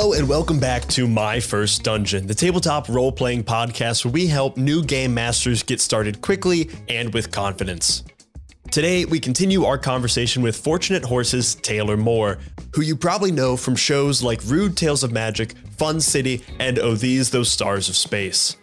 [0.00, 4.28] Hello, and welcome back to My First Dungeon, the tabletop role playing podcast where we
[4.28, 8.04] help new game masters get started quickly and with confidence.
[8.70, 12.38] Today, we continue our conversation with Fortunate Horses Taylor Moore,
[12.76, 16.94] who you probably know from shows like Rude Tales of Magic, Fun City, and Oh
[16.94, 18.56] These Those Stars of Space.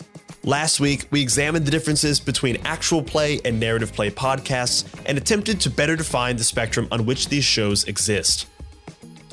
[0.45, 5.59] Last week, we examined the differences between actual play and narrative play podcasts and attempted
[5.59, 8.47] to better define the spectrum on which these shows exist.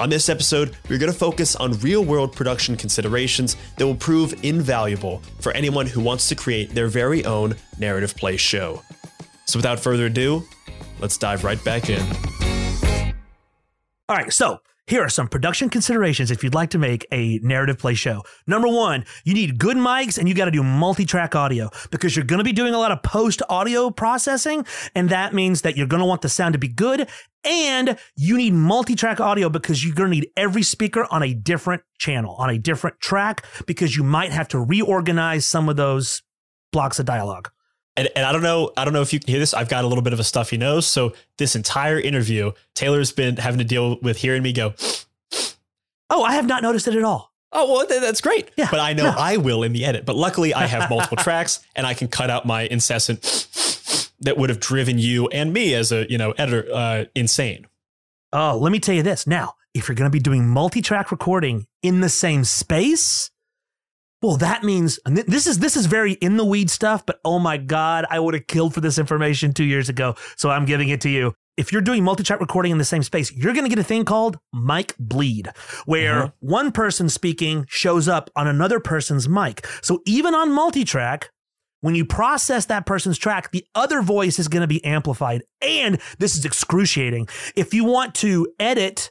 [0.01, 4.35] On this episode, we're going to focus on real world production considerations that will prove
[4.43, 8.83] invaluable for anyone who wants to create their very own narrative play show.
[9.45, 10.45] So, without further ado,
[10.99, 12.03] let's dive right back in.
[14.09, 14.61] All right, so
[14.93, 18.23] here are some production considerations if you'd like to make a narrative play show.
[18.47, 22.15] Number one, you need good mics and you got to do multi track audio because
[22.15, 24.67] you're going to be doing a lot of post audio processing.
[24.95, 27.09] And that means that you're going to want the sound to be good.
[27.43, 31.33] And you need multi track audio because you're going to need every speaker on a
[31.33, 36.21] different channel, on a different track, because you might have to reorganize some of those
[36.71, 37.49] blocks of dialogue.
[37.97, 39.53] And, and I don't know, I don't know if you can hear this.
[39.53, 40.87] I've got a little bit of a stuffy nose.
[40.87, 44.75] So this entire interview, Taylor's been having to deal with hearing me go.
[46.09, 47.33] Oh, I have not noticed it at all.
[47.53, 48.51] Oh, well, th- that's great.
[48.57, 49.15] Yeah, but I know no.
[49.17, 50.07] I will in the edit.
[50.07, 53.21] But luckily, I have multiple tracks, and I can cut out my incessant
[54.21, 57.67] that would have driven you and me as a you know editor uh, insane.
[58.33, 59.27] Oh, let me tell you this.
[59.27, 63.31] Now, if you're going to be doing multi-track recording in the same space,
[64.23, 67.05] well, that means th- this is this is very in the weed stuff.
[67.05, 70.15] But oh my god, I would have killed for this information two years ago.
[70.37, 71.35] So I'm giving it to you.
[71.59, 74.07] If you're doing multi-track recording in the same space, you're going to get a thing
[74.07, 75.51] called mic bleed,
[75.85, 76.33] where Mhm.
[76.41, 79.67] one person speaking shows up on another person's mic.
[79.83, 81.29] So even on multi-track,
[81.83, 85.43] when you process that person's track, the other voice is going to be amplified.
[85.61, 87.29] And this is excruciating.
[87.55, 89.11] If you want to edit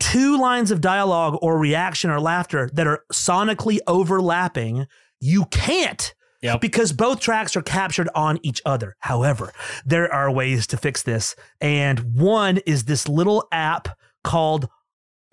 [0.00, 4.86] two lines of dialogue or reaction or laughter that are sonically overlapping,
[5.20, 6.62] you can't Yep.
[6.62, 8.96] because both tracks are captured on each other.
[9.00, 9.52] However,
[9.84, 11.36] there are ways to fix this.
[11.60, 13.88] And one is this little app
[14.24, 14.66] called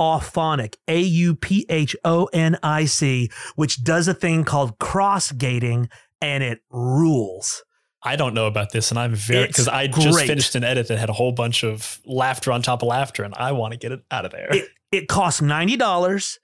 [0.01, 5.31] Auphonic, A U P H O N I C, which does a thing called cross
[5.31, 5.89] gating
[6.22, 7.63] and it rules.
[8.07, 10.97] I don't know about this, and I'm very because I just finished an edit that
[10.97, 13.91] had a whole bunch of laughter on top of laughter, and I want to get
[13.91, 14.47] it out of there.
[14.50, 16.38] It, it costs $90,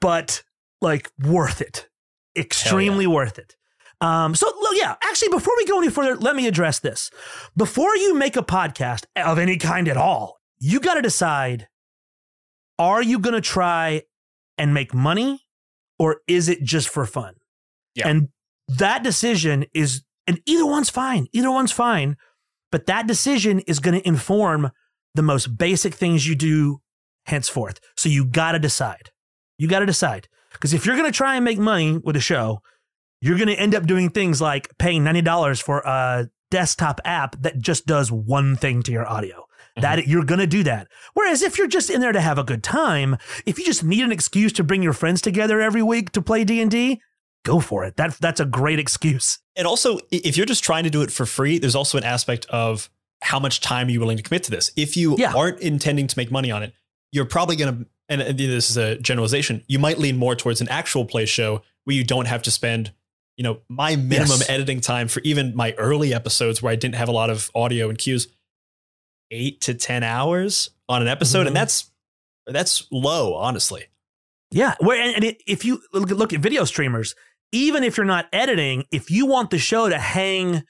[0.00, 0.42] but
[0.80, 1.88] like worth it.
[2.36, 3.54] Extremely worth it.
[4.00, 7.10] Um, so look, yeah, actually, before we go any further, let me address this.
[7.56, 11.68] Before you make a podcast of any kind at all, you got to decide
[12.78, 14.02] are you going to try
[14.56, 15.42] and make money
[15.98, 17.34] or is it just for fun?
[17.94, 18.08] Yeah.
[18.08, 18.28] And
[18.68, 21.26] that decision is, and either one's fine.
[21.32, 22.16] Either one's fine.
[22.70, 24.70] But that decision is going to inform
[25.14, 26.80] the most basic things you do
[27.24, 27.80] henceforth.
[27.96, 29.10] So you got to decide.
[29.56, 30.28] You got to decide.
[30.52, 32.60] Because if you're going to try and make money with a show,
[33.20, 37.58] you're going to end up doing things like paying $90 for a desktop app that
[37.58, 39.36] just does one thing to your audio.
[39.38, 39.80] Mm-hmm.
[39.80, 40.88] That you're going to do that.
[41.14, 44.04] Whereas if you're just in there to have a good time, if you just need
[44.04, 47.00] an excuse to bring your friends together every week to play D&D,
[47.44, 47.96] go for it.
[47.96, 49.38] That that's a great excuse.
[49.56, 52.46] And also, if you're just trying to do it for free, there's also an aspect
[52.46, 52.90] of
[53.22, 54.70] how much time are you willing to commit to this.
[54.76, 55.32] If you Yeah.
[55.34, 56.72] aren't intending to make money on it,
[57.10, 60.68] you're probably going to, and this is a generalization, you might lean more towards an
[60.68, 62.92] actual play show where you don't have to spend,
[63.36, 64.48] you know, my minimum Yes.
[64.50, 67.88] editing time for even my early episodes where I didn't have a lot of audio
[67.88, 68.28] and cues,
[69.30, 71.44] eight to 10 hours on an episode.
[71.44, 71.48] Mhm.
[71.48, 71.90] And that's,
[72.46, 73.86] that's low, honestly.
[74.50, 77.14] Yeah, where and, and it, if you look, look at video streamers,
[77.52, 80.62] even if you're not editing, if you want the show to hang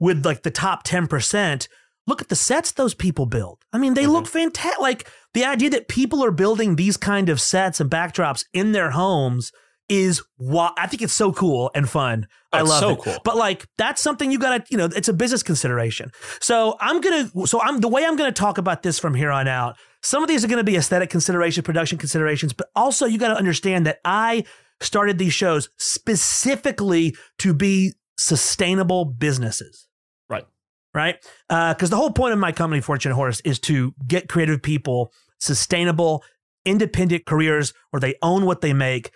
[0.00, 1.68] with like the top ten percent,
[2.06, 3.58] look at the sets those people build.
[3.72, 4.12] I mean, they mm-hmm.
[4.12, 4.80] look fantastic.
[4.80, 8.90] Like the idea that people are building these kind of sets and backdrops in their
[8.90, 9.52] homes
[9.88, 12.26] is what I think it's so cool and fun.
[12.52, 12.98] Oh, I love so it.
[13.00, 13.16] cool.
[13.24, 16.10] But like that's something you gotta, you know, it's a business consideration.
[16.40, 19.46] So I'm gonna, so I'm the way I'm gonna talk about this from here on
[19.46, 19.76] out.
[20.02, 23.86] Some of these are gonna be aesthetic considerations, production considerations, but also you gotta understand
[23.86, 24.44] that I
[24.80, 29.88] started these shows specifically to be sustainable businesses.
[30.28, 30.44] Right.
[30.92, 31.16] Right.
[31.50, 35.12] Uh, because the whole point of my company, Fortune Horse, is to get creative people
[35.38, 36.24] sustainable,
[36.64, 39.10] independent careers where they own what they make,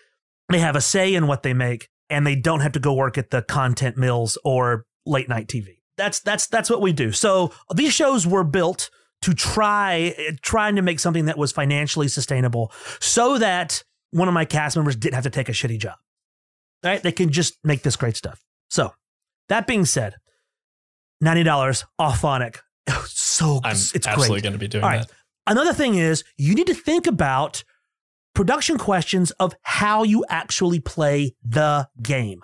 [0.49, 3.19] they have a say in what they make, and they don't have to go work
[3.19, 5.79] at the content mills or late night TV.
[5.97, 7.13] That's that's that's what we do.
[7.13, 8.91] So these shows were built
[9.23, 14.35] to try eh, trying to make something that was financially sustainable so that one of
[14.35, 15.97] my cast members didn't have to take a shitty job.
[16.85, 17.03] Right?
[17.03, 18.41] They can just make this great stuff.
[18.71, 18.93] So
[19.49, 20.17] that being said,
[21.23, 22.59] $90 Auphonic.
[23.11, 25.07] So I'm it's absolutely going to be doing All right.
[25.07, 25.13] that.
[25.47, 27.63] Another thing is you need to think about
[28.35, 32.41] production questions of how you actually play the game.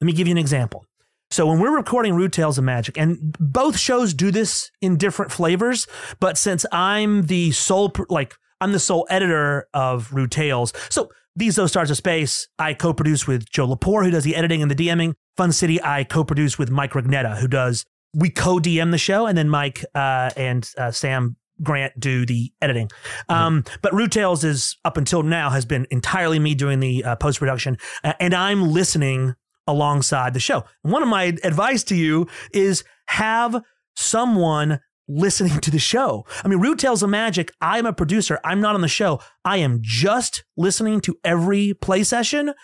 [0.00, 0.86] Let me give you an example.
[1.30, 5.32] So when we're recording Rude Tales of Magic, and both shows do this in different
[5.32, 5.86] flavors,
[6.20, 11.56] but since I'm the sole, like I'm the sole editor of Rude Tales, so these
[11.56, 14.74] those stars of space, I co-produce with Joe Lepore, who does the editing and the
[14.74, 15.14] DMing.
[15.36, 19.48] Fun City, I co-produce with Mike Rugnetta, who does we co-DM the show, and then
[19.48, 22.90] Mike uh, and uh, Sam Grant do the editing.
[23.28, 23.76] Um, mm-hmm.
[23.82, 27.40] But Rude Tales is up until now has been entirely me doing the uh, post
[27.40, 29.34] production, uh, and I'm listening
[29.66, 30.64] alongside the show.
[30.82, 33.62] one of my advice to you is have
[33.94, 36.24] someone listening to the show.
[36.44, 38.38] I mean, Rude Tales of Magic, I'm a producer.
[38.44, 39.20] I'm not on the show.
[39.44, 42.54] I am just listening to every play session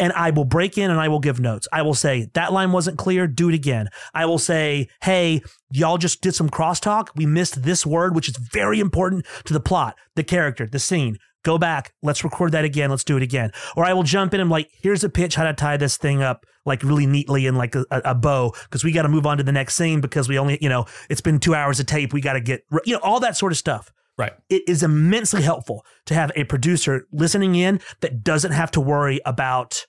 [0.00, 1.68] and I will break in and I will give notes.
[1.72, 3.88] I will say, that line wasn't clear, do it again.
[4.14, 7.08] I will say, hey, y'all just did some crosstalk.
[7.14, 11.18] We missed this word, which is very important to the plot, the character, the scene.
[11.42, 13.50] Go back, let's record that again, let's do it again.
[13.76, 16.22] Or I will jump in and like, here's a pitch how to tie this thing
[16.22, 19.38] up like really neatly in like a, a bow because we got to move on
[19.38, 22.12] to the next scene because we only, you know, it's been two hours of tape.
[22.12, 23.90] We got to get, you know, all that sort of stuff.
[24.18, 24.32] Right.
[24.50, 29.20] It is immensely helpful to have a producer listening in that doesn't have to worry
[29.24, 29.86] about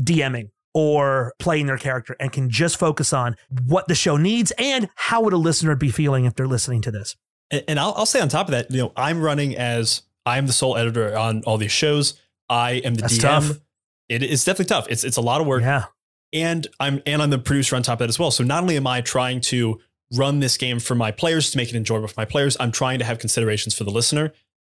[0.00, 3.34] DMing or playing their character and can just focus on
[3.66, 6.90] what the show needs and how would a listener be feeling if they're listening to
[6.90, 7.16] this.
[7.50, 10.46] And, and I'll, I'll say on top of that, you know, I'm running as I'm
[10.46, 12.20] the sole editor on all these shows.
[12.48, 13.22] I am the That's DM.
[13.22, 13.60] Tough.
[14.08, 14.86] It is definitely tough.
[14.90, 15.62] It's it's a lot of work.
[15.62, 15.84] Yeah.
[16.32, 18.30] And I'm and I'm the producer on top of that as well.
[18.30, 19.80] So not only am I trying to
[20.12, 22.98] run this game for my players to make it enjoyable for my players, I'm trying
[22.98, 24.32] to have considerations for the listener.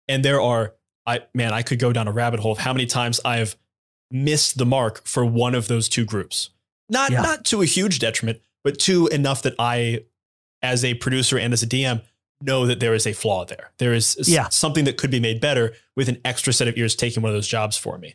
[0.06, 0.74] And there are
[1.06, 3.56] I man, I could go down a rabbit hole of how many times I've
[4.10, 6.50] missed the mark for one of those two groups.
[6.88, 7.22] Not yeah.
[7.22, 10.04] not to a huge detriment, but to enough that I,
[10.62, 12.02] as a producer and as a DM,
[12.40, 13.70] know that there is a flaw there.
[13.78, 14.48] There is yeah.
[14.48, 17.36] something that could be made better with an extra set of ears taking one of
[17.36, 18.14] those jobs for me.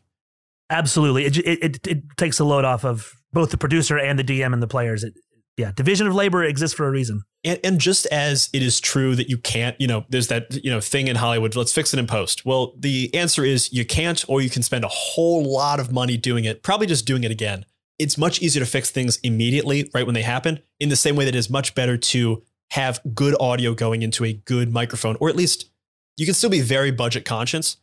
[0.70, 4.54] Absolutely, it it, it takes a load off of both the producer and the DM
[4.54, 5.04] and the players.
[5.04, 5.14] It,
[5.58, 7.22] yeah, division of labor exists for a reason.
[7.44, 10.72] And, and just as it is true that you can't, you know, there's that, you
[10.72, 12.44] know, thing in Hollywood, let's fix it in post.
[12.46, 16.18] Well, the answer is you can't, or you can spend a whole lot of money
[16.18, 17.66] doing it, probably just doing it again.
[18.00, 21.26] It's much easier to fix things immediately, right when they happen, in the same way
[21.26, 22.42] that it is much better to
[22.74, 25.70] have good audio going into a good microphone, or at least
[26.18, 27.78] you can still be very budget conscious,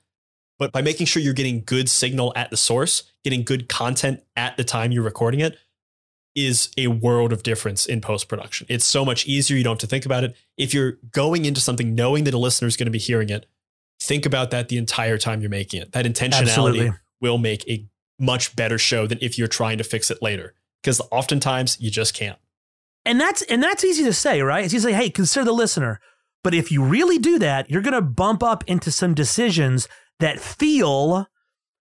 [0.59, 4.57] but by making sure you're getting good signal at the source, getting good content at
[4.57, 5.57] the time you're recording it,
[6.35, 8.67] is a world of difference in post production.
[8.69, 9.57] It's so much easier.
[9.57, 10.35] You don't have to think about it.
[10.57, 13.47] If you're going into something knowing that a listener is going to be hearing it,
[14.03, 15.93] think about that the entire time you're making it.
[15.93, 16.93] That intentionality Absolutely.
[17.21, 17.87] will make a
[18.19, 20.55] much better show than if you're trying to fix it later.
[20.83, 22.39] Because oftentimes you just can't.
[23.05, 24.64] And that's and that's easy to say, right?
[24.64, 26.00] It's easy to say, hey, consider the listener.
[26.43, 29.88] But if you really do that, you're gonna bump up into some decisions
[30.20, 31.26] that feel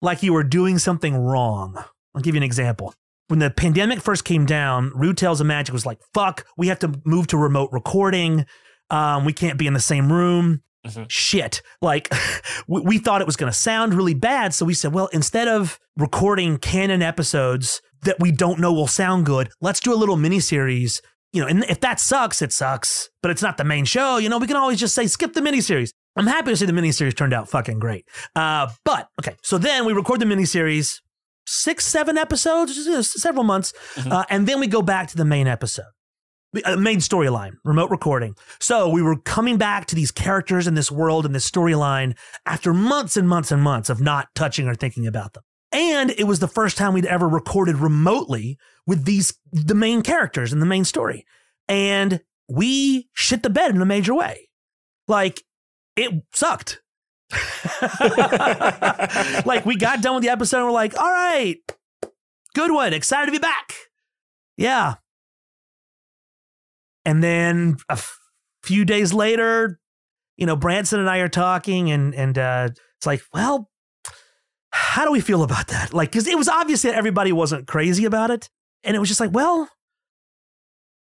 [0.01, 1.83] like you were doing something wrong.
[2.15, 2.93] I'll give you an example
[3.31, 6.79] when the pandemic first came down, Rude Tales of Magic was like, fuck, we have
[6.79, 8.45] to move to remote recording.
[8.89, 10.63] Um, we can't be in the same room.
[10.85, 11.03] Mm-hmm.
[11.07, 11.61] Shit.
[11.81, 12.13] Like,
[12.67, 14.53] we, we thought it was going to sound really bad.
[14.53, 19.25] So we said, well, instead of recording canon episodes that we don't know will sound
[19.25, 21.01] good, let's do a little mini series.
[21.33, 24.17] You know, and if that sucks, it sucks, but it's not the main show.
[24.17, 25.93] You know, we can always just say, skip the mini series.
[26.17, 28.05] I'm happy to say the mini series turned out fucking great.
[28.35, 31.01] Uh, but okay, so then we record the mini series,
[31.47, 34.11] six, seven episodes, several months, mm-hmm.
[34.11, 35.85] uh, and then we go back to the main episode.
[36.65, 38.35] Uh, main storyline, remote recording.
[38.59, 42.73] So we were coming back to these characters in this world and this storyline after
[42.73, 45.43] months and months and months of not touching or thinking about them.
[45.73, 50.51] And it was the first time we'd ever recorded remotely with these, the main characters
[50.51, 51.25] in the main story.
[51.67, 54.49] And we shit the bed in a major way.
[55.07, 55.43] Like
[55.95, 56.81] it sucked.
[59.45, 61.55] like we got done with the episode and we're like, all right,
[62.53, 62.93] good one.
[62.93, 63.73] Excited to be back.
[64.57, 64.95] Yeah.
[67.05, 68.19] And then a f-
[68.63, 69.79] few days later,
[70.35, 73.70] you know, Branson and I are talking and and uh, it's like, well,
[74.71, 75.93] how do we feel about that?
[75.93, 78.49] Like, because it was obvious that everybody wasn't crazy about it.
[78.83, 79.69] And it was just like, well,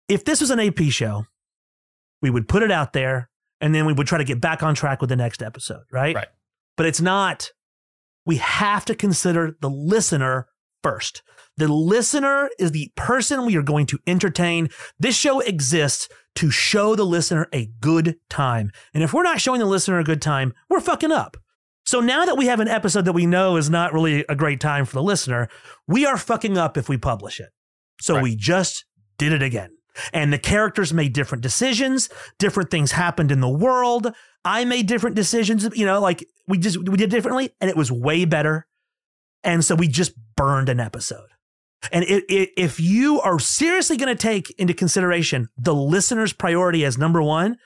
[0.08, 1.26] if this was an AP show,
[2.20, 4.74] we would put it out there and then we would try to get back on
[4.74, 6.14] track with the next episode, right?
[6.14, 6.28] Right.
[6.76, 7.50] But it's not.
[8.26, 10.48] We have to consider the listener
[10.82, 11.22] first.
[11.56, 14.68] The listener is the person we are going to entertain.
[14.98, 18.72] This show exists to show the listener a good time.
[18.94, 21.36] And if we're not showing the listener a good time, we're fucking up.
[21.84, 24.60] So now that we have an episode that we know is not really a great
[24.60, 25.48] time for the listener,
[25.86, 27.50] we are fucking up if we publish it.
[28.00, 28.22] So right.
[28.22, 28.84] we just
[29.18, 29.70] did it again.
[30.12, 32.08] And the characters made different decisions,
[32.38, 34.12] different things happened in the world.
[34.44, 37.92] I made different decisions, you know, like we just we did differently and it was
[37.92, 38.66] way better.
[39.44, 41.28] And so we just burned an episode.
[41.90, 46.84] And it, it, if you are seriously going to take into consideration the listener's priority
[46.84, 47.56] as number one,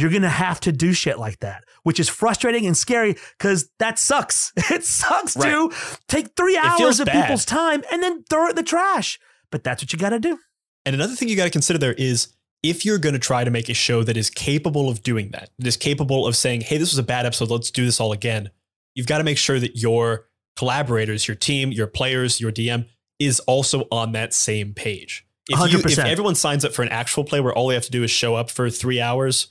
[0.00, 3.70] you're going to have to do shit like that, which is frustrating and scary because
[3.78, 4.52] that sucks.
[4.70, 5.50] It sucks Right.
[5.50, 5.70] to
[6.08, 7.22] take three hours of bad.
[7.22, 9.18] people's time and then throw it in the trash.
[9.50, 10.38] But that's what you got to do.
[10.84, 12.28] And another thing you got to consider there is
[12.62, 15.50] if you're going to try to make a show that is capable of doing that,
[15.58, 18.12] that is capable of saying, hey, this was a bad episode, let's do this all
[18.12, 18.50] again,
[18.94, 20.26] you've got to make sure that your
[20.56, 22.86] collaborators, your team, your players, your DM
[23.18, 25.24] is also on that same page.
[25.48, 27.90] If, you, if everyone signs up for an actual play where all they have to
[27.90, 29.48] do is show up for three hours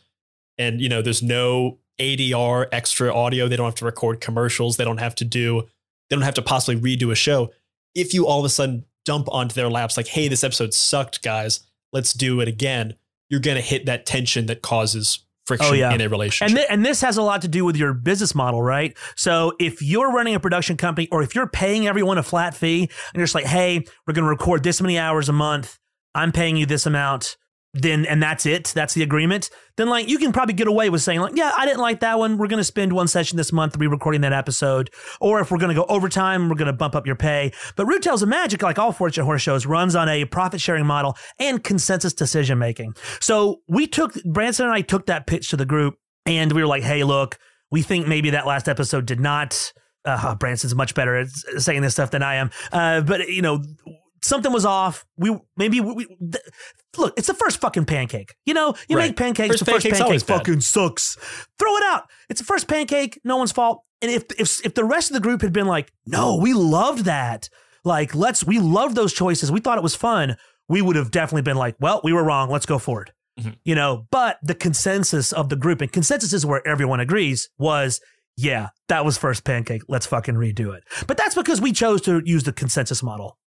[0.58, 4.84] and you know there's no ADR extra audio, they don't have to record commercials, they
[4.86, 5.64] don't have to do,
[6.10, 7.52] they don't have to possibly redo a show.
[7.96, 11.24] If you all of a sudden dump onto their laps like, hey, this episode sucked,
[11.24, 11.62] guys,
[11.94, 12.96] let's do it again,
[13.30, 15.94] you're gonna hit that tension that causes friction Oh, yeah.
[15.94, 16.50] in a relationship.
[16.50, 18.96] And, th- and this has a lot to do with your business model, right?
[19.16, 22.82] So if you're running a production company or if you're paying everyone a flat fee
[22.82, 25.80] and you're just like, hey, we're going to record this many hours a month,
[26.14, 27.38] I'm paying you this amount,
[27.82, 31.02] then and that's it, that's the agreement, then like you can probably get away with
[31.02, 32.38] saying like, yeah, I didn't like that one.
[32.38, 34.90] We're going to spend one session this month re-recording that episode.
[35.22, 37.52] Or if we're going to go overtime, we're going to bump up your pay.
[37.76, 40.86] But Rude Tales of Magic, like all Fortune Horse shows, runs on a profit sharing
[40.86, 42.96] model and consensus decision making.
[43.20, 46.68] So we took Branson and I took that pitch to the group and we were
[46.68, 47.38] like, hey, look,
[47.72, 49.74] we think maybe that last episode did not.
[50.06, 52.50] Uh, Branson's much better at saying this stuff than I am.
[52.72, 53.62] Uh, but you know,
[54.28, 55.06] something was off.
[55.18, 56.44] We maybe we, we, th-
[56.98, 57.14] look.
[57.18, 58.36] It's the first fucking pancake.
[58.46, 59.08] You know, you Right.
[59.10, 59.54] make pancakes.
[59.56, 60.38] First the first pancake always bad.
[60.40, 61.16] fucking sucks.
[61.60, 62.04] Throw it out.
[62.30, 63.20] It's the first pancake.
[63.24, 63.84] No one's fault.
[64.02, 67.06] And if if if the rest of the group had been like, no, we loved
[67.06, 67.50] that.
[67.84, 69.52] Like, let's we loved those choices.
[69.52, 70.38] We thought it was fun.
[70.70, 72.50] We would have definitely been like, well, we were wrong.
[72.50, 73.14] Let's go forward.
[73.40, 73.56] Mhm.
[73.64, 78.02] You know, but the consensus of the group and consensus is where everyone agrees was
[78.40, 79.82] yeah, that was first pancake.
[79.88, 80.84] Let's fucking redo it.
[81.08, 83.38] But that's because we chose to use the consensus model.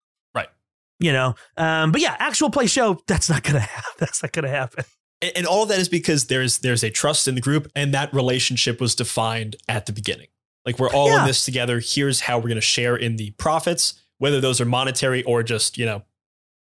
[1.01, 3.93] You know, um, but yeah, actual play show, that's not gonna happen.
[3.99, 4.85] That's not gonna happen.
[5.23, 7.93] and, and all of that is because there's there's a trust in the group and
[7.95, 10.29] that relationship was defined at the beginning
[10.67, 11.21] like we're all Yeah.
[11.23, 15.23] in this together here's how we're to share in the profits whether those are monetary
[15.25, 16.03] or just you know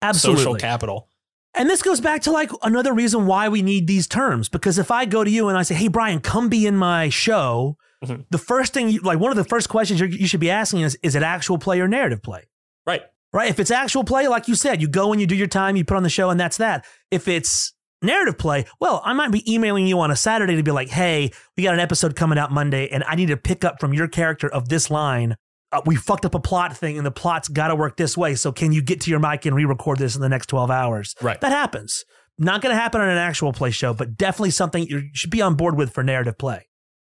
[0.02, 0.42] Absolutely.
[0.42, 1.08] social capital
[1.56, 4.48] And this goes back to like another reason why we need these terms.
[4.48, 7.08] Because if I go to you and I say, "Hey, Brian, come be in my
[7.10, 8.24] show," Mhm.
[8.30, 10.80] the first thing, you, like one of the first questions you're, you should be asking
[10.80, 12.48] is, "Is it actual play or narrative play?"
[12.86, 13.02] right
[13.34, 13.50] Right?
[13.50, 15.84] If it's actual play, like you said, you go and you do your time, you
[15.84, 16.86] put on the show, and that's that.
[17.10, 20.70] If it's narrative play, well, I might be emailing you on a Saturday to be
[20.70, 23.80] like, "Hey, we got an episode coming out Monday, and I need to pick up
[23.80, 25.34] from your character of this line."
[25.72, 28.36] Uh, we fucked up a plot thing, and the plot's got to work this way.
[28.36, 31.16] So, can you get to your mic and re-record this in the next twelve hours?
[31.20, 32.04] right That happens.
[32.38, 35.42] Not going to happen on an actual play show, but definitely something you should be
[35.42, 36.68] on board with for narrative play.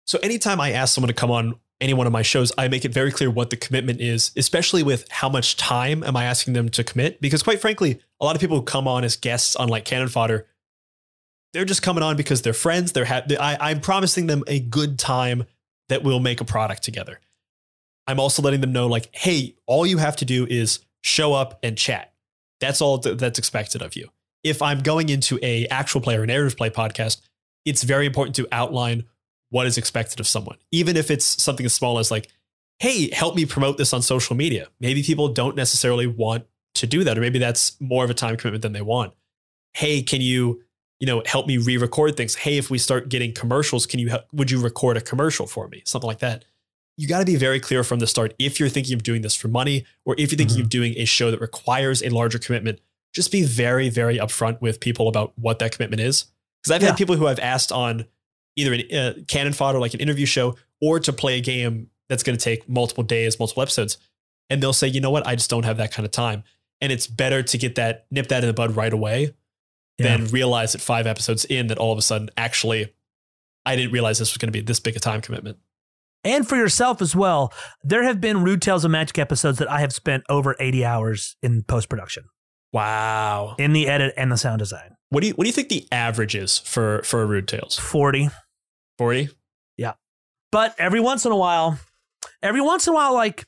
[0.05, 2.85] so anytime i ask someone to come on any one of my shows i make
[2.85, 6.53] it very clear what the commitment is especially with how much time am i asking
[6.53, 7.21] them to commit?
[7.21, 10.07] Because quite frankly a lot of people who come on as guests on like cannon
[10.07, 10.47] fodder
[11.53, 14.97] they're just coming on because they're friends they're ha- I, i'm promising them a good
[14.99, 15.45] time
[15.89, 17.19] that we'll make a product together.
[18.07, 21.59] I'm also letting them know like hey all you have to do is show up
[21.63, 22.13] and chat.
[22.59, 24.09] That's all th- that's expected of you.
[24.43, 27.21] If i'm going into a actual play or narrative play podcast
[27.65, 29.03] it's very important to outline
[29.49, 32.29] what is expected of someone even if it's something as small as like
[32.79, 34.67] hey help me promote this on social media.
[34.79, 38.37] Maybe people don't necessarily want to do that or maybe that's more of a time
[38.37, 39.13] commitment than they want.
[39.73, 40.63] Hey can you
[40.99, 42.35] you know help me re-record things?
[42.35, 45.67] Hey if we start getting commercials can you hel- would you record a commercial for
[45.67, 45.81] me?
[45.85, 46.45] Something like that.
[46.99, 49.35] You got to be very clear from the start if you're thinking of doing this
[49.35, 50.69] for money or if you're thinking of mm-hmm.
[50.69, 52.79] doing a show that requires a larger commitment
[53.13, 56.25] just be very very upfront with people about what that commitment is.
[56.61, 56.89] Because i've Yeah.
[56.89, 58.05] had people who i've asked on
[58.57, 62.23] either a uh, cannon fodder like an interview show or to play a game that's
[62.23, 63.97] going to take multiple days multiple episodes.
[64.49, 65.25] And they'll say you know what?
[65.25, 66.43] I just don't have that kind of time.
[66.81, 69.33] And it's better to get that nip that in the bud right away
[69.97, 70.17] Yeah.
[70.17, 72.93] than realize that five episodes in that all of a sudden actually
[73.65, 75.57] i didn't realize this was going to be this big a time commitment.
[76.23, 79.79] And for yourself as well, there have been Rude Tales of Magic episodes that I
[79.81, 82.25] have spent over 80 hours in post production,
[82.73, 83.55] wow.
[83.57, 84.95] In the edit and the sound design.
[85.09, 87.77] what do you what do you think the average is for for rude tales?
[87.77, 88.29] 40.
[88.97, 89.29] 40
[89.77, 89.93] Yeah.
[90.51, 91.79] But every once in a while,
[92.41, 93.45] every once in a while, like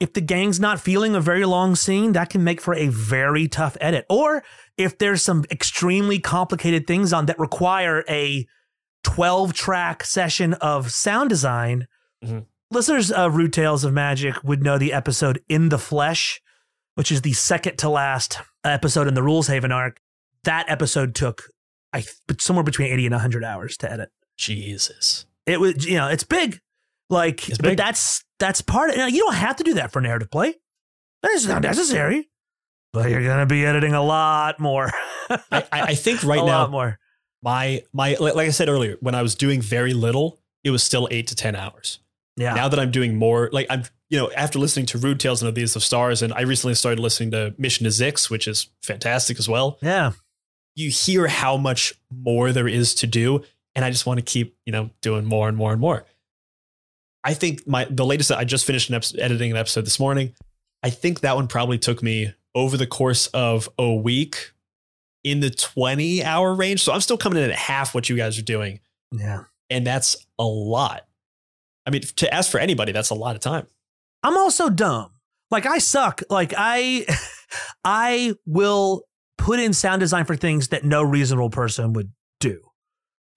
[0.00, 3.48] if the gang's not feeling a very long scene, that can make for a very
[3.48, 4.06] tough edit.
[4.08, 4.44] Or
[4.76, 8.46] if there's some extremely complicated things on that require a
[9.04, 11.86] 12 track session of sound design,
[12.24, 12.46] Mhm.
[12.70, 16.40] listeners of Rude Tales of Magic would know the episode In the Flesh,
[16.94, 20.00] which is the second to last episode in the Rules Haven arc.
[20.44, 21.44] that episode took
[21.92, 22.04] I
[22.38, 24.10] somewhere between 80 and 100 hours to edit.
[24.38, 25.26] Jesus.
[25.46, 26.60] It was, you know, it's big.
[27.10, 29.92] Like, It's but that's that's part of you, know, you don't have to do that
[29.92, 30.54] for narrative play.
[31.22, 32.28] That is not necessary.
[32.92, 34.90] But you're gonna be editing a lot more.
[35.30, 36.98] I, I think right a now lot more.
[37.42, 41.08] my my like I said earlier, when I was doing very little, it was still
[41.10, 41.98] eight to ten hours.
[42.36, 42.54] Yeah.
[42.54, 45.48] Now that I'm doing more, like I'm you know after listening to Rude Tales and
[45.48, 48.68] of These of Stars, and I recently started listening to Mission to Zyxx, which is
[48.82, 49.78] fantastic as well.
[49.82, 50.12] yeah.
[50.76, 53.42] You hear how much more there is to do,
[53.78, 56.04] and I just want to keep you know doing more and more and more.
[57.22, 60.34] I think my the latest I just finished an episode, editing an episode this morning.
[60.82, 64.52] I think that one probably took me over the course of a week
[65.22, 66.82] in the 20 hour range.
[66.82, 68.80] So I'm still coming in at half what you guys are doing.
[69.12, 69.44] Yeah.
[69.70, 71.06] And that's a lot.
[71.86, 73.68] I mean, to ask for anybody, that's a lot of time.
[74.24, 75.12] I'm also dumb.
[75.52, 76.22] Like I suck.
[76.28, 77.06] Like I
[77.84, 79.04] I will
[79.36, 82.67] put in sound design for things that no reasonable person would do.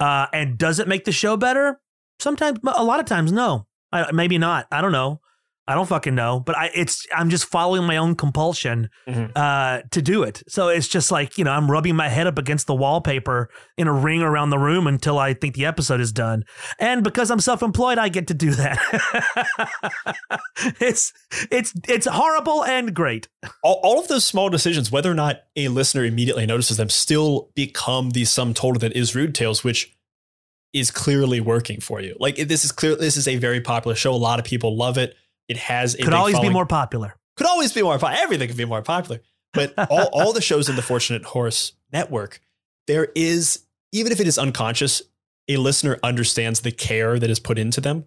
[0.02, 1.80] Uh, and does it make the show better?
[2.20, 3.68] Sometimes, a lot of times, no.
[3.92, 4.66] I, maybe not.
[4.72, 5.21] I don't know.
[5.68, 6.40] I don't fucking know.
[6.40, 9.32] But I, it's I'm just following my own compulsion Mhm.
[9.36, 10.42] uh, to do it.
[10.48, 13.88] So it's just like you know I'm rubbing my head up against the wallpaper in
[13.88, 16.44] a ring around the room until I think the episode is done.
[16.80, 18.80] And because I'm self-employed, I get to do that.
[20.80, 21.14] it's
[21.52, 23.28] it's it's horrible and great.
[23.64, 27.50] All, all of those small decisions, whether or not a listener immediately notices them, still
[27.56, 29.96] become the sum total that is Rude Tales, which
[30.74, 32.16] is clearly working for you.
[32.20, 32.96] Like this is clear.
[32.96, 34.14] This is a very popular show.
[34.14, 35.16] A lot of people love it.
[35.52, 37.16] It has a Could always be more popular.
[37.36, 38.24] could always be more popular.
[38.24, 39.22] Everything could be more popular.
[39.54, 42.40] But all, all the shows in the Fortunate Horse network,
[42.88, 45.02] there is, even if it is unconscious,
[45.50, 48.06] a listener understands the care that is put into them.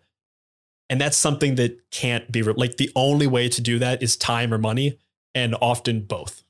[0.89, 4.17] And that's something that can't be re- like the only way to do that is
[4.17, 4.99] time or money,
[5.35, 6.43] and often both.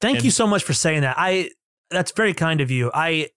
[0.00, 1.14] Thank And- you so much for saying that.
[1.18, 1.50] I
[1.90, 2.90] that's very kind of you.
[2.94, 3.30] I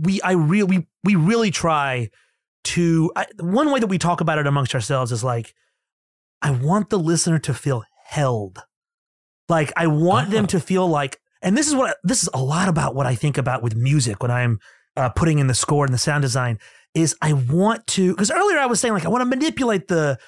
[0.00, 2.10] we I really we, we really try
[2.64, 5.54] to I, one way that we talk about it amongst ourselves is like
[6.42, 8.58] I want the listener to feel held.
[9.48, 10.48] Like I want them Ah.
[10.48, 13.38] to feel like and this is what this is a lot about what I think
[13.38, 14.58] about with music when I'm
[14.96, 16.58] uh, putting in the score and the sound design
[16.94, 20.18] is I want to because earlier I was saying like I want to manipulate the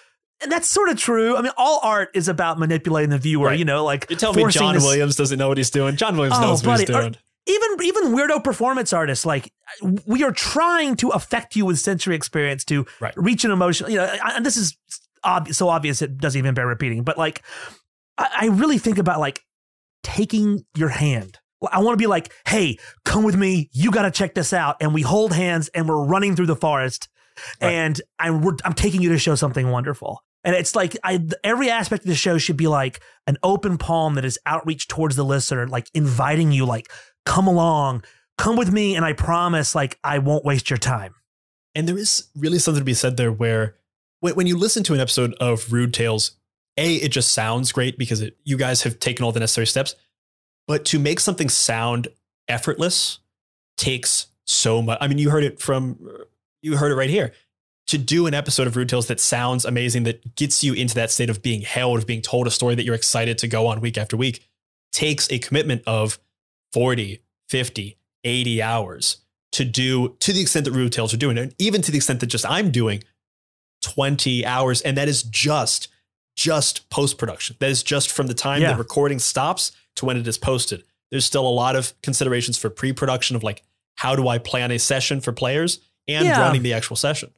[0.42, 1.36] and that's sort of true.
[1.36, 3.46] I mean, all art is about manipulating the viewer.
[3.48, 3.58] Right.
[3.58, 5.94] You know, like You tell me John this- Williams doesn't know what he's doing.
[5.96, 7.16] John Williams Oh, knows what he's buddy, doing.
[7.46, 9.52] even even weirdo performance artists like
[10.06, 13.12] we are trying to affect you with sensory experience to Right.
[13.16, 14.76] reach an emotion you know I- and this is
[15.24, 17.42] ob- so obvious it doesn't even bear repeating but like
[18.18, 19.40] I, I really think about like
[20.02, 21.38] taking your hand.
[21.70, 23.70] I want to be like hey come with me.
[23.72, 24.76] You got to check this out.
[24.80, 27.08] And we hold hands and we're running through the forest
[27.60, 27.72] Right.
[27.72, 30.22] and I'm, I'm taking you to show something wonderful.
[30.44, 34.16] And it's like I, every aspect of the show should be like an open palm
[34.16, 36.90] that is outreach towards the listener, like inviting you, like,
[37.24, 38.04] come along,
[38.38, 41.14] come with me, and I promise, like, I won't waste your time.
[41.74, 43.76] And there is really something to be said there where
[44.22, 46.32] when, when you listen to an episode of Rude Tales,
[46.78, 49.94] A, it just sounds great because it, you guys have taken all the necessary steps.
[50.66, 52.08] But to make something sound
[52.48, 53.18] effortless
[53.76, 54.98] takes so much.
[55.00, 56.08] I mean, you heard it from,
[56.62, 57.32] you heard it right here.
[57.88, 61.10] To do an episode of Rude Tales that sounds amazing, that gets you into that
[61.10, 63.80] state of being held, of being told a story that you're excited to go on
[63.80, 64.46] week after week,
[64.92, 66.20] takes a commitment of
[66.72, 69.16] 40, 50, 80 hours
[69.50, 72.20] to do to the extent that Rude Tales are doing, and even to the extent
[72.20, 73.02] that just I'm doing
[73.82, 74.80] 20 hours.
[74.82, 75.88] And that is just,
[76.36, 77.56] just post production.
[77.60, 78.72] That is just from the time Yeah.
[78.72, 80.84] the recording stops to when it is posted.
[81.10, 83.62] There's still a lot of considerations for pre production of like,
[83.96, 86.40] how do I plan a session for players and Yeah.
[86.40, 87.30] running the actual session?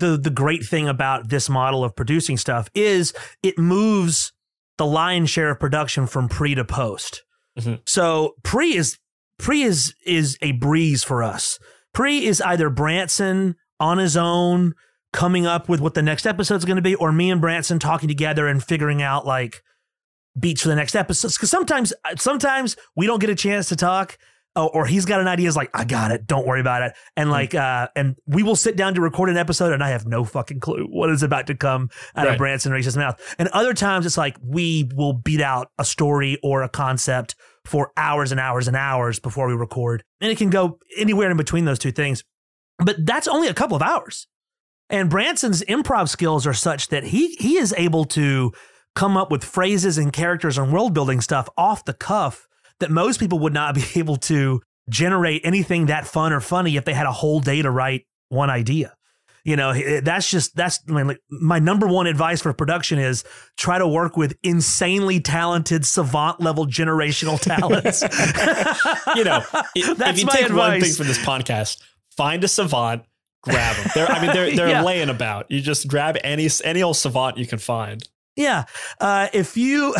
[0.00, 4.32] The, the great thing about this model of producing stuff is it moves
[4.78, 7.22] the lion's share of production from pre to post.
[7.58, 7.80] Mhm.
[7.86, 8.98] So pre is
[9.38, 11.58] pre is is a breeze for us.
[11.92, 14.74] Pre is either Branson on his own
[15.12, 18.08] coming up with what the next episode's going to be, or me and Branson talking
[18.08, 19.62] together and figuring out like
[20.38, 21.36] beats for the next episodes.
[21.36, 24.18] Because sometimes uh, sometimes we don't get a chance to talk.
[24.56, 25.48] Or, or he's got an idea.
[25.48, 26.26] Is like, I got it.
[26.26, 26.92] Don't worry about it.
[27.16, 27.32] And hmm.
[27.32, 30.24] like, uh, and we will sit down to record an episode, and I have no
[30.24, 32.32] fucking clue what is about to come out Right.
[32.32, 33.16] of Branson Reese's mouth.
[33.38, 37.92] And other times, it's like we will beat out a story or a concept for
[37.96, 41.64] hours and hours and hours before we record, and it can go anywhere in between
[41.64, 42.24] those two things.
[42.84, 44.26] But that's only a couple of hours.
[44.90, 48.52] And Branson's improv skills are such that he he is able to
[48.94, 52.48] come up with phrases and characters and world building stuff off the cuff
[52.80, 56.84] that most people would not be able to generate anything that fun or funny if
[56.84, 58.94] they had a whole day to write one idea.
[59.42, 63.24] You know, that's just that's I mean, like my number one advice for production is
[63.56, 68.02] try to work with insanely talented savant level generational talents.
[69.16, 69.42] you know,
[69.74, 70.50] if you take advice.
[70.52, 71.80] one thing from this podcast,
[72.16, 73.04] find a savant,
[73.42, 73.90] grab them.
[73.94, 74.82] They're, I mean, they're they're yeah.
[74.82, 75.50] laying about.
[75.50, 78.06] You just grab any any old savant you can find.
[78.36, 78.64] Yeah,
[79.00, 79.94] uh, if you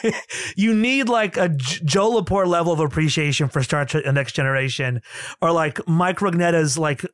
[0.56, 5.00] you need like a Joe Lepore level of appreciation for Star Trek: The Next Generation,
[5.40, 7.04] or like Mike Rugnetta's like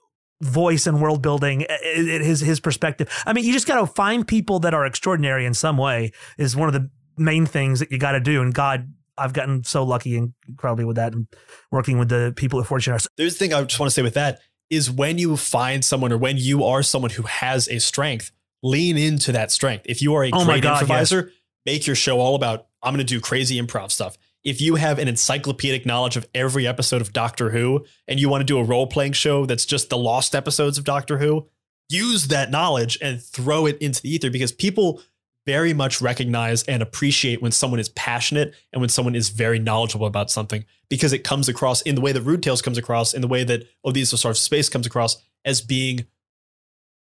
[0.43, 3.09] voice and world building, his his perspective.
[3.25, 6.13] I mean, you just got to find people that are extraordinary in some way.
[6.37, 8.43] Is one of the main things that you got to do.
[8.43, 11.27] And God, I've gotten so lucky and incredibly with that, and
[11.71, 12.99] working with the people at Fortune.
[13.17, 16.13] There's the thing I just want to say with that is when you find someone
[16.13, 19.87] or when you are someone who has a strength, lean into that strength.
[19.89, 21.35] If you are a oh great God, improviser, yes.
[21.65, 24.17] make your show all about I'm going to do crazy improv stuff.
[24.45, 28.43] If you have an encyclopedic knowledge of every episode of Doctor Who and you want
[28.43, 31.49] to do a role playing show that's just the lost episodes of Doctor Who,
[31.89, 35.03] use that knowledge and throw it into the ether because people
[35.47, 40.07] very much recognize and appreciate when someone is passionate and when someone is very knowledgeable
[40.07, 43.23] about something because it comes across in the way that Rude Tales comes across, in
[43.23, 46.07] the way that Oh These Are Sort of Space comes across as being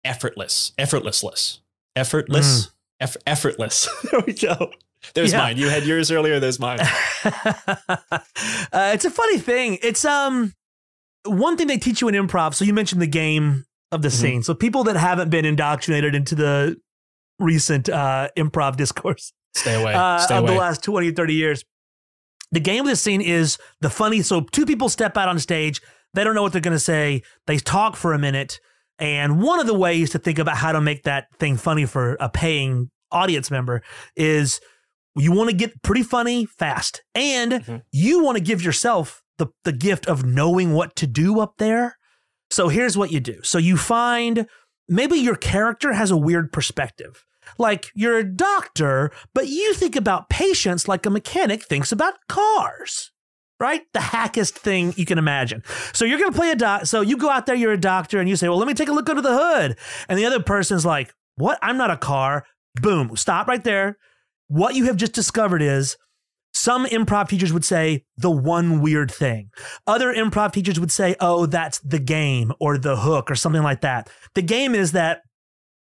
[0.04, 1.60] effortless, effortlessless,
[1.96, 2.72] effortless, mm.
[3.00, 3.90] eff- effortless.
[4.12, 4.72] there we go.
[5.14, 5.40] There's yeah.
[5.40, 5.58] mine.
[5.58, 6.40] You had yours earlier.
[6.40, 6.80] There's mine.
[7.26, 7.88] uh,
[8.72, 9.80] it's a funny thing.
[9.82, 10.54] It's um
[11.26, 12.54] one thing they teach you in improv.
[12.54, 14.22] So you mentioned the game of the mm-hmm.
[14.22, 14.44] scene.
[14.44, 16.80] So people that haven't been indoctrinated into the
[17.39, 19.93] recent uh, improv discourse, stay away.
[19.93, 20.54] Uh, stay of away.
[20.54, 21.63] the last 20, 30 years.
[22.52, 24.21] The game of the scene is the funny.
[24.21, 25.82] So two people step out on stage.
[26.13, 27.24] They don't know what they're going to say.
[27.48, 28.60] They talk for a minute.
[28.98, 32.15] And one of the ways to think about how to make that thing funny for
[32.19, 33.82] a paying audience member
[34.15, 34.62] is
[35.15, 37.04] you want to get pretty funny fast.
[37.13, 37.78] And mm-hmm.
[37.91, 41.98] you want to give yourself the, the gift of knowing what to do up there.
[42.52, 43.41] So here's what you do.
[43.43, 44.48] So you find
[44.88, 47.26] maybe your character has a weird perspective.
[47.58, 53.12] Like you're a doctor, but you think about patients like a mechanic thinks about cars
[53.60, 53.82] right?
[53.93, 55.63] The hackest thing you can imagine.
[55.93, 56.86] So you're going to play a doc.
[56.86, 58.89] So you go out there, you're a doctor, and you say, well, let me take
[58.89, 59.78] a look under the hood.
[60.10, 61.58] And the other person's like, what?
[61.62, 62.45] I'm not a car.
[62.82, 63.15] Boom.
[63.15, 63.98] Stop right there.
[64.48, 65.98] What you have just discovered is
[66.56, 69.50] some improv teachers would say the one weird thing.
[69.86, 73.82] Other improv teachers would say, oh, that's the game or the hook or something like
[73.82, 74.10] that.
[74.36, 75.22] The game is that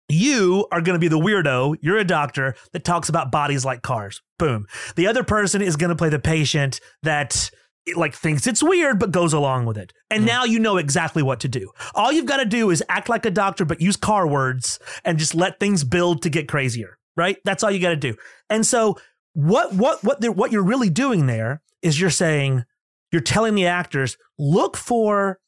[0.07, 1.75] you are going to be the weirdo.
[1.81, 4.21] You're a doctor that talks about bodies like cars.
[4.39, 4.65] Boom.
[4.95, 7.51] The other person is going to play the patient that
[7.85, 9.91] it, like thinks it's weird but goes along with it.
[10.09, 10.27] And mm.
[10.27, 11.69] now you know exactly what to do.
[11.95, 15.19] All you've got to do is act like a doctor but use car words and
[15.19, 17.37] just let things build to get crazier, right?
[17.43, 18.15] That's all you got to do.
[18.49, 18.97] And so
[19.33, 22.65] what what what what you're really doing there is you're saying
[23.11, 25.39] you're telling the actors look for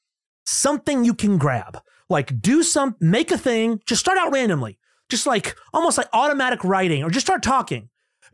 [0.45, 1.79] something you can grab.
[2.09, 4.77] Like do some make a thing, just start out randomly.
[5.09, 7.89] Just like almost like automatic writing or just start talking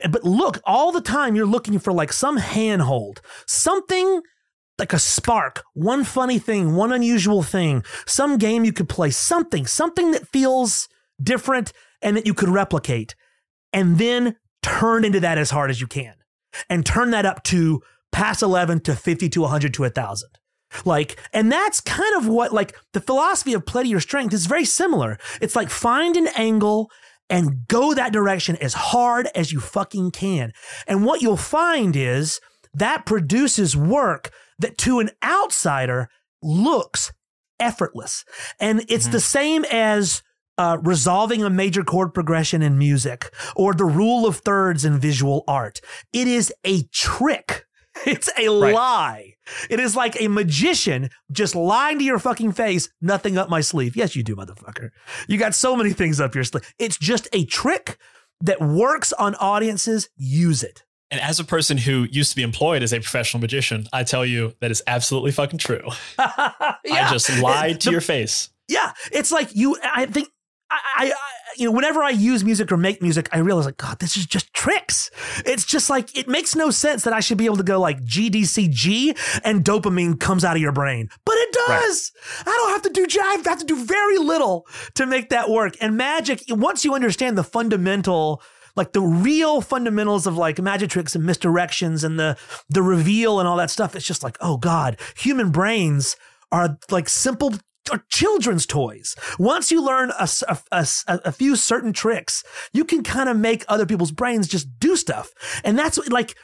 [0.10, 4.22] but look, all the time you're looking for like some handhold, something
[4.78, 9.68] like a spark, one funny thing, one unusual thing, some game you could play, something,
[9.68, 10.88] something that feels
[11.22, 13.16] different and that you could replicate.
[13.74, 16.16] And then turn into that as hard as you can
[16.70, 20.30] and turn that up to past 11 to 50 to 100 to 1000.
[20.86, 24.46] Like, and that's kind of what, like, the philosophy of play to your strength is
[24.46, 25.18] very similar.
[25.42, 26.92] It's like find an angle
[27.30, 30.52] and go that direction as hard as you fucking can.
[30.88, 32.40] And what you'll find is
[32.74, 36.10] that produces work that to an outsider
[36.42, 37.12] looks
[37.60, 38.24] effortless.
[38.60, 39.12] And it's mm-hmm.
[39.12, 40.24] the same as
[40.60, 45.44] uh, resolving a major chord progression in music or the rule of thirds in visual
[45.48, 45.82] art.
[46.14, 47.66] It is a trick
[48.06, 48.74] It's a right.
[48.74, 49.34] lie.
[49.70, 53.96] It is like a magician just lying to your fucking face, nothing up my sleeve.
[53.96, 54.92] Yes, you do, motherfucker.
[55.28, 56.72] You got so many things up your sleeve.
[56.78, 57.98] It's just a trick
[58.42, 60.10] that works on audiences.
[60.16, 60.84] Use it.
[61.12, 64.26] And as a person who used to be employed as a professional magician, I tell
[64.26, 65.88] you that is absolutely fucking true.
[66.20, 66.76] yeah.
[66.86, 68.50] I just lied to the, your face.
[68.68, 68.94] Yeah.
[69.12, 70.30] It's like you, I think
[70.72, 71.14] I, I,
[71.58, 74.26] you know, whenever I use music or make music, I realize like, God, this is
[74.26, 75.10] just tricks.
[75.46, 78.02] It's just like, it makes no sense that I should be able to go like
[78.04, 82.12] GDCG and dopamine comes out of your brain, but it does.
[82.38, 82.54] Right.
[82.54, 83.48] I don't have to do, jive.
[83.48, 85.76] I have to do very little to make that work.
[85.82, 88.42] And magic, once you understand the fundamental,
[88.76, 92.38] like the real fundamentals of like magic tricks and misdirections and the,
[92.70, 96.16] the reveal and all that stuff, it's just like, oh God, human brains
[96.52, 97.54] are like simple
[97.90, 99.16] are children's toys.
[99.38, 103.66] Once you learn a, a, a, a few certain tricks, you can kind of make
[103.68, 105.32] other people's brains just do stuff.
[105.64, 106.36] And that's like,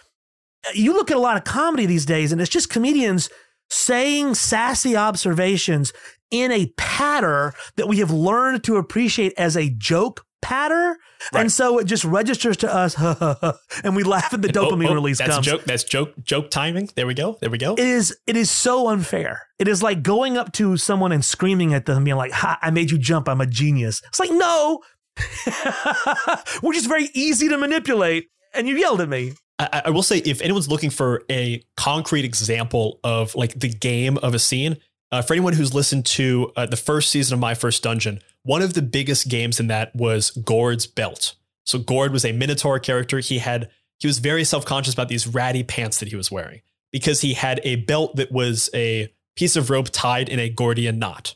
[0.68, 3.30] eh, you look at a lot of comedy these days, and it's just comedians
[3.70, 5.92] saying sassy observations
[6.32, 10.98] in a patter that we have learned to appreciate as a joke patter.
[11.34, 11.42] Right.
[11.42, 12.96] And so it just registers to us
[13.84, 15.46] and we laugh at the dopamine Oh, oh, release that's comes.
[15.46, 15.64] joke.
[15.64, 16.14] That's joke.
[16.24, 16.90] Joke timing.
[16.96, 17.38] There we go.
[17.42, 17.74] There we go.
[17.74, 19.48] It is it is so unfair.
[19.58, 22.70] It is like going up to someone and screaming at them being like, ha, I
[22.70, 24.02] made you jump, I'm a genius.
[24.08, 24.82] It's like, no.
[26.62, 28.30] We're just very easy to manipulate.
[28.54, 29.34] And you yelled at me.
[29.58, 34.18] I, I will say, if anyone's looking for a concrete example of like the game
[34.18, 34.78] of a scene,
[35.12, 38.62] uh, for anyone who's listened to uh, the first season of My First Dungeon, one
[38.62, 41.36] of the biggest games in that was Gord's belt.
[41.66, 43.20] So Gord was a Minotaur character.
[43.20, 46.62] He had he was very self conscious about these ratty pants that he was wearing
[46.92, 51.00] because he had a belt that was a piece of rope tied in a Gordian
[51.00, 51.36] knot.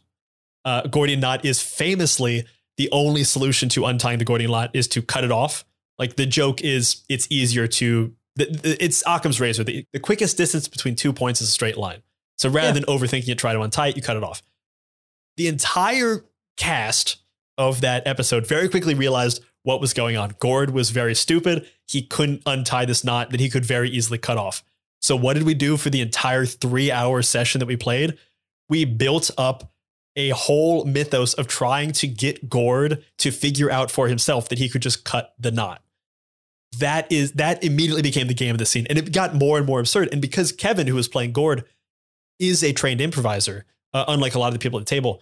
[0.64, 2.46] Uh, Gordian knot is famously
[2.78, 5.66] the only solution to untying the Gordian knot is to cut it off.
[5.98, 8.14] Like the joke is, it's easier to.
[8.38, 9.66] It's Occam's razor.
[9.66, 12.04] The, the quickest distance between two points is a straight line.
[12.38, 12.74] So rather Yeah.
[12.74, 14.42] than overthinking it, try to untie it, you cut it off.
[15.36, 16.24] The entire
[16.60, 17.18] cast
[17.58, 20.36] of that episode very quickly realized what was going on.
[20.40, 21.68] Gord was very stupid.
[21.88, 24.64] He couldn't untie this knot that he could very easily cut off.
[25.02, 28.18] So what did we do for the entire three hour session that we played?
[28.70, 29.72] We built up
[30.16, 34.70] a whole mythos of trying to get Gord to figure out for himself that he
[34.70, 35.82] could just cut the knot.
[36.78, 39.66] That is that immediately became the game of the scene, and it got more and
[39.66, 40.10] more absurd.
[40.12, 41.64] And because Kevin, who was playing Gord,
[42.38, 45.22] is a trained improviser, uh, unlike a lot of the people at the table,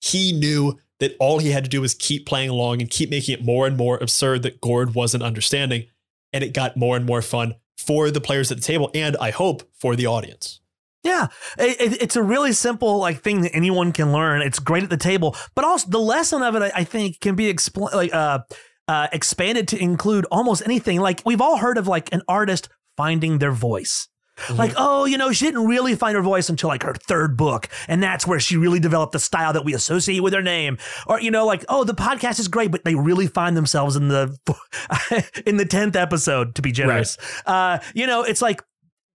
[0.00, 3.34] he knew that all he had to do was keep playing along and keep making
[3.34, 5.86] it more and more absurd that Gord wasn't understanding,
[6.32, 9.30] and it got more and more fun for the players at the table, and I
[9.30, 10.60] hope for the audience.
[11.02, 14.42] Yeah, it, it- it's a really simple like thing that anyone can learn.
[14.42, 17.34] It's great at the table, but also the lesson of it, I, I think, can
[17.36, 18.40] be expl- like uh,
[18.86, 21.00] uh, expanded to include almost anything.
[21.00, 24.08] Like we've all heard of like an artist finding their voice.
[24.48, 27.68] Like, oh, you know, she didn't really find her voice until like her third book.
[27.88, 30.78] And that's where she really developed the style that we associate with her name.
[31.06, 34.08] Or, you know, like, oh, the podcast is great, but they really find themselves in
[34.08, 34.36] the
[35.46, 37.16] in the 10th episode, to be generous.
[37.46, 38.62] Uh, you know, it's like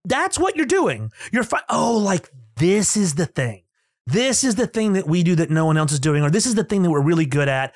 [0.06, 1.12] that's what you're doing.
[1.32, 3.64] You're fi- oh, like this is the thing.
[4.08, 6.46] This is the thing that we do that no one else is doing, or this
[6.46, 7.74] is the thing that we're really good at.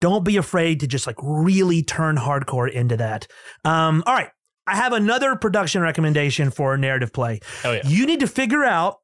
[0.00, 3.26] Don't be afraid to just like really turn hardcore into that.
[3.64, 4.28] Um, all right.
[4.66, 7.40] I have another production recommendation for narrative play.
[7.64, 7.82] Oh yeah.
[7.86, 8.98] You need to figure out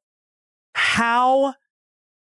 [0.75, 1.55] how.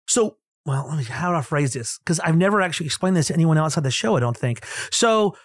[0.07, 1.98] So, well, let me, how do I phrase this?
[1.98, 4.64] Because I've never actually explained this to anyone outside the show, I don't think.
[4.90, 5.37] So,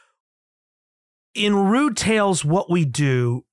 [1.36, 3.46] in Rude Tales, what we do,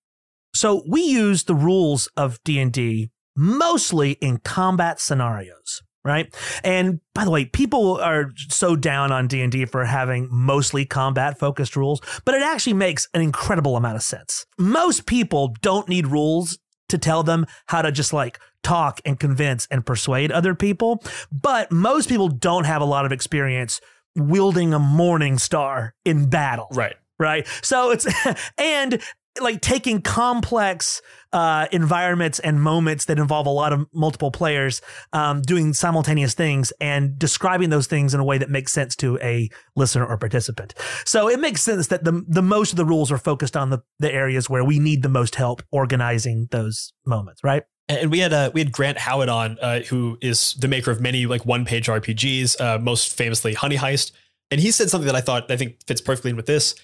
[0.54, 6.34] so we use the rules of D&D mostly in combat scenarios, right?
[6.64, 11.76] And by the way, people are so down on D&D for having mostly combat focused
[11.76, 14.46] rules, but it actually makes an incredible amount of sense.
[14.58, 16.58] Most people don't need rules
[16.88, 21.70] to tell them how to just like talk and convince and persuade other people, but
[21.70, 23.80] most people don't have a lot of experience
[24.16, 26.96] wielding a morning star in battle Right.
[27.18, 27.46] right?
[27.62, 28.06] So it's
[28.58, 29.00] and
[29.40, 35.42] like taking complex uh, environments and moments that involve a lot of multiple players um,
[35.42, 39.48] doing simultaneous things and describing those things in a way that makes sense to a
[39.76, 40.74] listener or participant.
[41.04, 43.82] So it makes sense that the the most of the rules are focused on the
[43.98, 47.62] the areas where we need the most help organizing those moments, right?
[47.88, 51.00] And we had uh, we had Grant Howitt on, uh, who is the maker of
[51.00, 54.12] many like one page RPGs, uh, most famously Honey Heist,
[54.50, 56.74] and he said something that I thought I think fits perfectly in with this.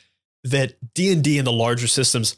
[0.44, 2.36] That D and D and the larger systems,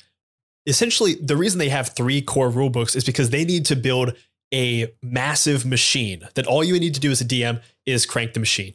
[0.69, 4.15] essentially, the reason they have three core rule books is because they need to build
[4.55, 6.29] a massive machine.
[6.35, 8.75] That all you need to do as a DM is crank the machine,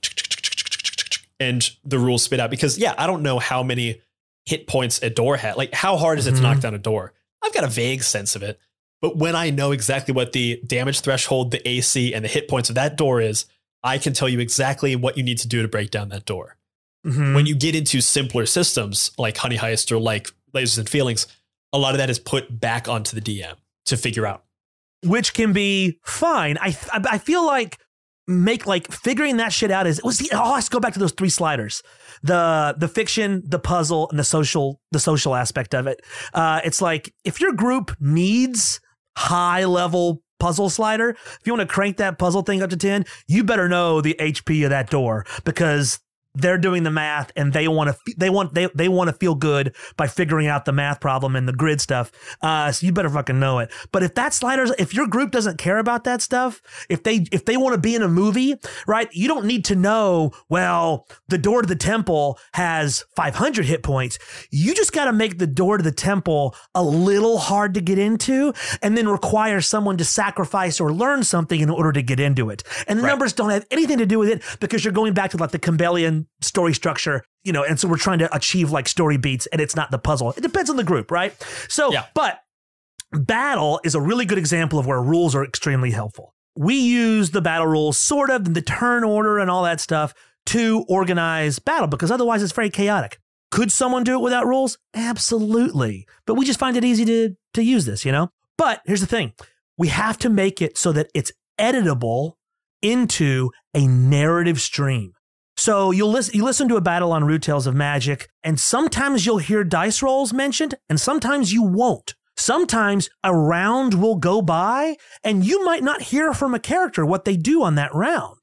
[1.40, 2.50] and the rules spit out.
[2.50, 4.02] Because yeah, I don't know how many
[4.46, 5.56] hit points a door had.
[5.56, 6.42] Like, how hard is it to Mhm.
[6.42, 7.14] knock down a door?
[7.42, 8.60] I've got a vague sense of it.
[9.02, 12.70] But when I know exactly what the damage threshold, the AC, and the hit points
[12.70, 13.46] of that door is,
[13.84, 16.56] I can tell you exactly what you need to do to break down that door.
[17.06, 17.36] Mhm.
[17.36, 21.28] When you get into simpler systems like Honey Heist or like Lasers and Feelings,
[21.74, 23.56] a lot of that is put back onto the DM
[23.88, 24.44] to figure out.
[25.06, 26.58] which can be fine.
[26.62, 27.78] I I I feel like
[28.26, 31.12] make like figuring that shit out is was the oh let's go back to those
[31.12, 31.84] three sliders
[32.24, 36.00] the the fiction the puzzle and the social the social aspect of it
[36.34, 38.80] uh it's like if your group needs
[39.18, 43.04] high level puzzle slider if you want to crank that puzzle thing up to 10
[43.28, 46.00] you better know the hp of that door because
[46.36, 49.36] they're doing the math and they want to they want they they want to feel
[49.36, 52.12] good by figuring out the math problem and the grid stuff.
[52.42, 53.72] Uh, so you better fucking know it.
[53.92, 57.46] But if that sliders, if your group doesn't care about that stuff, if they if
[57.46, 58.56] they want to be in a movie,
[58.88, 59.10] right?
[59.14, 60.32] You don't need to know.
[60.50, 64.18] Well, the door to the temple has 500 hit points.
[64.50, 68.00] You just got to make the door to the temple a little hard to get
[68.00, 72.50] into, and then require someone to sacrifice or learn something in order to get into
[72.50, 72.64] it.
[72.88, 73.10] And the right.
[73.10, 75.60] numbers don't have anything to do with it because you're going back to like the
[76.42, 79.76] Story structure, you know, and so we're trying to achieve like story beats and it's
[79.76, 80.32] not the puzzle.
[80.32, 81.34] It depends on the group, right?
[81.70, 82.06] So, yeah.
[82.14, 82.40] but
[83.12, 86.34] battle is a really good example of where rules are extremely helpful.
[86.56, 90.14] We use the battle rules, sort of the turn order and all that stuff
[90.48, 93.20] to organize battle because otherwise it's very chaotic.
[93.52, 94.78] Could someone do it without rules?
[94.94, 96.08] Absolutely.
[96.26, 98.30] But we just find it easy to, to use this, you know?
[98.58, 99.34] But here's the thing
[99.78, 102.34] we have to make it so that it's editable
[102.82, 105.14] into a narrative stream.
[105.64, 109.26] So you'll listen, you listen to a battle on Rude Tales of Magic, and sometimes
[109.26, 112.16] you'll hear dice rolls mentioned, and sometimes you won't.
[112.36, 117.24] Sometimes a round will go by, and you might not hear from a character what
[117.24, 118.40] they do on that round,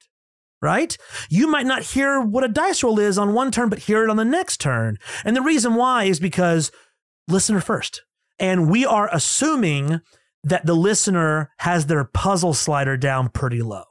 [0.62, 0.96] right?
[1.28, 4.08] You might not hear what a dice roll is on one turn, but hear it
[4.08, 4.96] on the next turn.
[5.22, 6.72] And the reason why is because
[7.28, 8.00] listener first.
[8.38, 10.00] And we are assuming
[10.42, 13.84] that the listener has their puzzle slider down pretty low,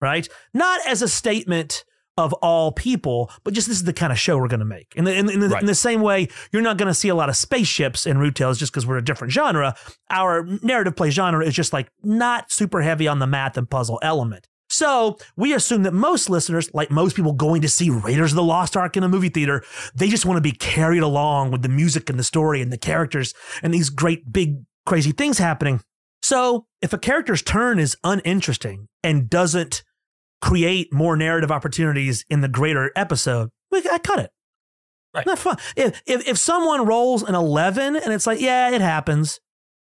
[0.00, 0.28] right?
[0.52, 1.84] Not as a statement
[2.18, 4.92] of all people, but just this is the kind of show we're going to make.
[4.96, 5.62] In the, in, in, the, right.
[5.62, 8.36] in the same way, you're not going to see a lot of spaceships in Rude
[8.36, 9.74] Tales just because we're a different genre.
[10.10, 13.98] Our narrative play genre is just like not super heavy on the math and puzzle
[14.02, 14.46] element.
[14.68, 18.42] So we assume that most listeners, like most people going to see Raiders of the
[18.42, 19.62] Lost Ark in a movie theater,
[19.94, 22.78] they just want to be carried along with the music and the story and the
[22.78, 25.80] characters and these great big crazy things happening.
[26.22, 29.82] So if a character's turn is uninteresting and doesn't
[30.42, 34.30] create more narrative opportunities in the greater episode, I cut it.
[35.14, 35.26] Right.
[35.26, 35.56] Not fun.
[35.76, 39.40] If, if, if someone rolls an 11 and it's like, yeah, it happens,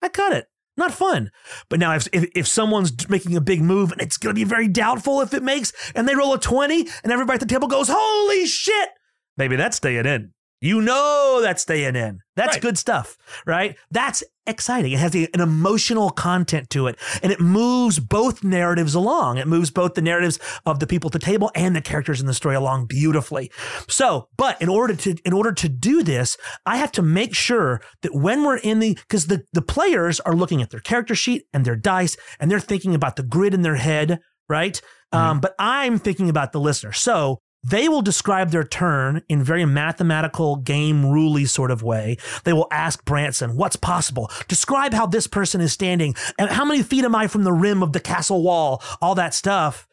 [0.02, 0.48] I cut it.
[0.76, 1.32] Not fun.
[1.70, 4.44] But now if, if, if someone's making a big move and it's going to be
[4.44, 7.68] very doubtful if it makes, and they roll a 20 and everybody at the table
[7.68, 8.90] goes, holy shit,
[9.38, 10.34] maybe that's staying in.
[10.64, 12.22] You know that's staying in.
[12.38, 12.62] That's right.
[12.62, 13.76] good stuff, right?
[13.92, 14.94] That's exciting.
[14.94, 19.40] It has an emotional content to it and it moves both narratives along.
[19.40, 22.28] It moves both the narratives of the people at the table and the characters in
[22.28, 23.52] the story along beautifully.
[23.90, 27.82] So, but in order to, in order to do this, I have to make sure
[28.02, 31.44] that when we're in the, cause the, the players are looking at their character sheet
[31.54, 34.80] and their dice and they're thinking about the grid in their head, right?
[35.14, 35.26] Mm-hmm.
[35.26, 36.94] Um, but I'm thinking about the listener.
[36.94, 42.18] So they will describe their turn in very mathematical, game ruley sort of way.
[42.44, 44.30] They will ask Branson, what's possible?
[44.48, 47.82] Describe how this person is standing and how many feet am I from the rim
[47.82, 48.82] of the castle wall?
[49.02, 49.88] All that stuff.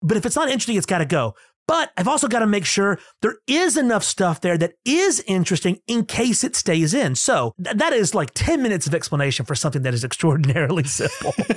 [0.00, 1.34] But if it's not interesting, it's got to go.
[1.66, 5.80] But I've also got to make sure there is enough stuff there that is interesting
[5.86, 7.14] in case it stays in.
[7.14, 11.34] So th- that is like 10 minutes of explanation for something that is extraordinarily simple.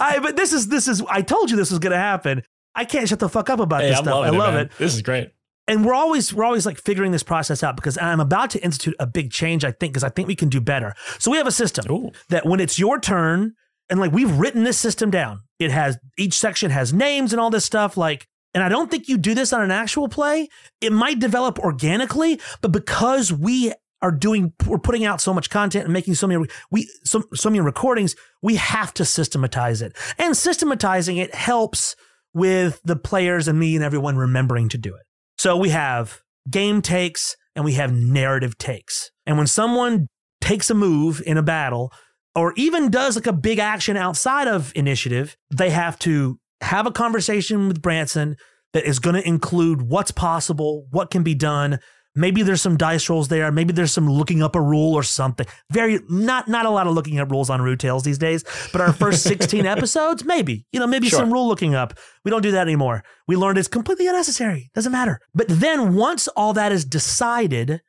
[0.00, 2.42] I, but this is, this is, I told you this was going to happen.
[2.78, 4.24] I can't shut the fuck up about hey, this I'm stuff.
[4.24, 4.78] I love it, it.
[4.78, 5.32] This is great.
[5.66, 8.94] And we're always we're always like figuring this process out because I'm about to institute
[9.00, 9.64] a big change.
[9.64, 10.94] I think because I think we can do better.
[11.18, 12.12] So we have a system Ooh.
[12.28, 13.54] that when it's your turn,
[13.90, 15.40] and like we've written this system down.
[15.58, 17.96] It has each section has names and all this stuff.
[17.96, 20.48] Like, and I don't think you do this on an actual play.
[20.80, 25.84] It might develop organically, but because we are doing we're putting out so much content
[25.84, 30.36] and making so many we so, so many recordings we have to systematize it and
[30.36, 31.96] systematizing it helps
[32.34, 35.02] with the players and me and everyone remembering to do it.
[35.38, 39.10] So we have game takes and we have narrative takes.
[39.26, 40.08] And when someone
[40.40, 41.92] takes a move in a battle
[42.34, 46.92] or even does like a big action outside of initiative, they have to have a
[46.92, 48.36] conversation with Branson
[48.72, 51.78] that is going to include what's possible, what can be done,
[52.14, 53.52] Maybe there's some dice rolls there.
[53.52, 55.46] Maybe there's some looking up a rule or something.
[55.70, 58.44] Very not not a lot of looking up rules on Rude Tales these days.
[58.72, 61.20] But our first 16 episodes, maybe you know maybe sure.
[61.20, 61.94] some rule looking up.
[62.24, 63.04] We don't do that anymore.
[63.26, 64.70] We learned it's completely unnecessary.
[64.74, 65.20] Doesn't matter.
[65.34, 67.82] But then once all that is decided,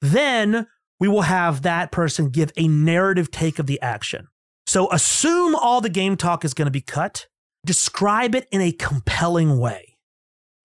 [0.00, 0.66] then
[1.00, 4.28] we will have that person give a narrative take of the action.
[4.66, 7.26] So assume all the game talk is going to be cut.
[7.66, 9.93] Describe it in a compelling way.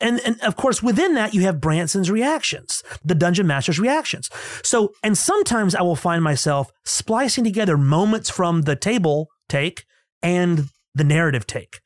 [0.02, 4.30] And, and of course, within that, you have Branson's reactions, the dungeon master's reactions.
[4.64, 9.84] So, and sometimes I will find myself splicing together moments from the table take
[10.22, 11.80] and the narrative take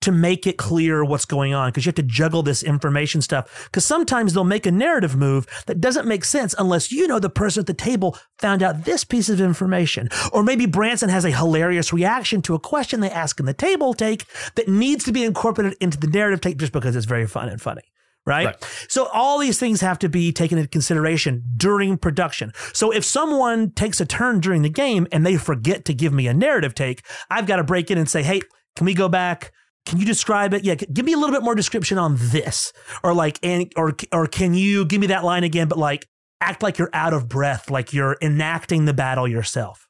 [0.00, 3.66] to make it clear what's going on because you have to juggle this information stuff.
[3.66, 7.30] Because sometimes they'll make a narrative move that doesn't make sense unless you know the
[7.30, 10.08] person at the table found out this piece of information.
[10.32, 13.94] Or maybe Branson has a hilarious reaction to a question they ask in the table
[13.94, 17.48] take that needs to be incorporated into the narrative take just because it's very fun
[17.48, 17.82] and funny
[18.28, 18.46] Right?
[18.46, 18.84] Right.
[18.88, 22.52] So all these things have to be taken into consideration during production.
[22.74, 26.26] So if someone takes a turn during the game and they forget to give me
[26.26, 28.42] a narrative take, I've got to break in and say, "Hey,
[28.76, 29.52] can we go back?
[29.88, 30.64] Can you describe it?
[30.64, 34.26] Yeah, give me a little bit more description on this, or like, and or or
[34.26, 35.66] can you give me that line again?
[35.66, 36.06] But like,
[36.42, 39.88] act like you're out of breath, like you're enacting the battle yourself.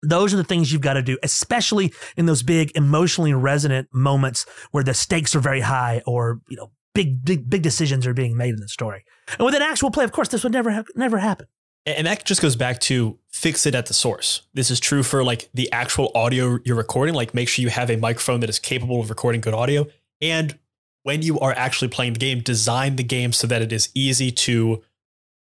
[0.00, 4.46] Those are the things you've got to do, especially in those big emotionally resonant moments
[4.70, 8.36] where the stakes are very high, or you know, big big big decisions are being
[8.36, 9.04] made in the story.
[9.38, 11.48] And with an actual play, of course, this would never ha- never happen.
[11.86, 14.42] And that just goes back to fix it at the source.
[14.54, 17.14] This is true for like the actual audio you're recording.
[17.14, 19.86] Like make sure you have a microphone that is capable of recording good audio.
[20.20, 20.58] And
[21.04, 24.32] when you are actually playing the game, design the game so that it is easy
[24.32, 24.82] to,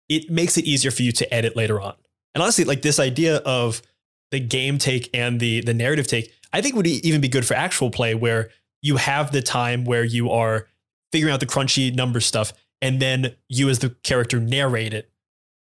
[0.08, 1.96] it makes it easier for you to edit later on.
[2.36, 3.82] And honestly, like this idea of
[4.30, 7.56] the game take and the the narrative take, I think would even be good for
[7.56, 8.52] actual play where
[8.82, 10.68] you have the time where you are
[11.12, 15.10] figuring out the crunchy number stuff and then you as the character narrate it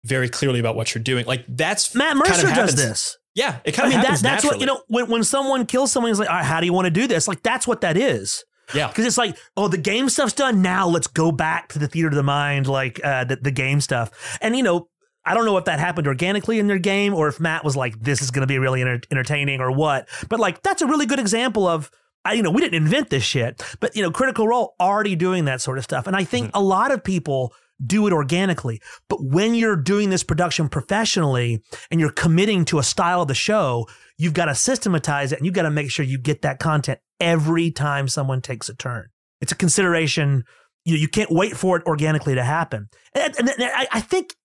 [0.07, 1.25] very clearly about what you're doing.
[1.25, 3.17] Like that's Matt kind of Mercer does this.
[3.35, 4.81] Yeah, it I kind of mean, that, that's what you know.
[4.87, 7.05] When when someone kills someone, he's like, All right, "How do you want to do
[7.05, 8.43] this?" Like that's what that is.
[8.73, 10.61] Yeah, Because it's like, oh, the game stuff's done.
[10.61, 13.79] Now let's go back to the theater of the mind, like uh, the, the game
[13.79, 14.37] stuff.
[14.41, 14.89] And, you know,
[15.25, 17.97] I don't know if that happened organically in their game or if Matt was like,
[18.01, 20.09] this is going to be really enter- entertaining or what.
[20.27, 21.89] But, like, that's a really good example of,
[22.25, 25.45] I, you know, we didn't invent this shit, but, you know, Critical Role already doing
[25.45, 26.05] that sort of stuff.
[26.07, 27.53] And I think a lot of people
[27.85, 28.81] do it organically.
[29.07, 31.61] But when you're doing this production professionally
[31.91, 35.45] and you're committing to a style of the show, you've got to systematize it and
[35.45, 39.09] you've got to make sure you get that content every time someone takes a turn.
[39.41, 40.43] It's a consideration.
[40.85, 42.87] You know, you can't wait for it organically to happen.
[43.13, 44.35] And, and I, I think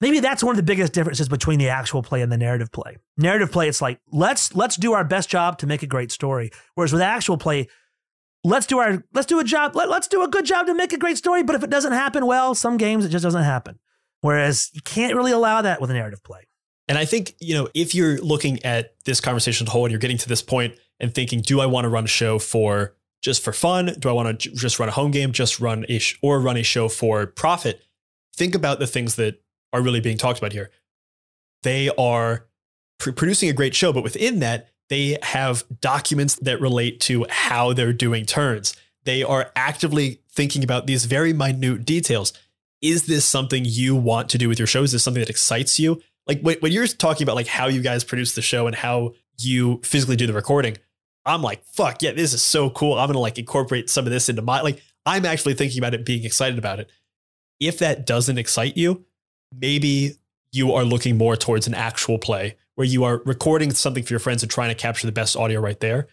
[0.00, 2.96] maybe that's one of the biggest differences between the actual play and the narrative play.
[3.16, 6.50] Narrative play, it's like let's let's do our best job to make a great story.
[6.74, 7.68] Whereas with actual play,
[8.44, 10.92] let's do our let's do a job let, let's do a good job to make
[10.92, 11.42] a great story.
[11.42, 13.78] But if it doesn't happen, well, some games it just doesn't happen.
[14.20, 16.46] Whereas you can't really allow that with a narrative play.
[16.88, 20.18] And I think, you know, if you're looking at this conversation whole and you're getting
[20.18, 23.52] to this point and thinking, do I want to run a show for just for
[23.52, 23.94] fun?
[23.98, 26.56] Do I want to just run a home game, just run a sh- or run
[26.56, 27.82] a show for profit?
[28.34, 29.40] Think about the things that
[29.72, 30.70] are really being talked about here.
[31.62, 32.48] They are
[32.98, 37.72] pr- producing a great show, but within that, they have documents that relate to how
[37.72, 38.76] they're doing turns.
[39.04, 42.32] They are actively thinking about these very minute details.
[42.82, 44.82] Is this something you want to do with your show?
[44.82, 46.02] Is this something that excites you?
[46.26, 49.14] Like when, when you're talking about like how you guys produce the show and how
[49.38, 50.76] you physically do the recording,
[51.24, 52.98] I'm like, fuck yeah, this is so cool.
[52.98, 54.82] I'm gonna like incorporate some of this into my like.
[55.06, 56.90] I'm actually thinking about it, being excited about it.
[57.58, 59.06] If that doesn't excite you,
[59.56, 60.16] maybe
[60.52, 64.18] you are looking more towards an actual play where you are recording something for your
[64.18, 66.08] friends and trying to capture the best audio right there.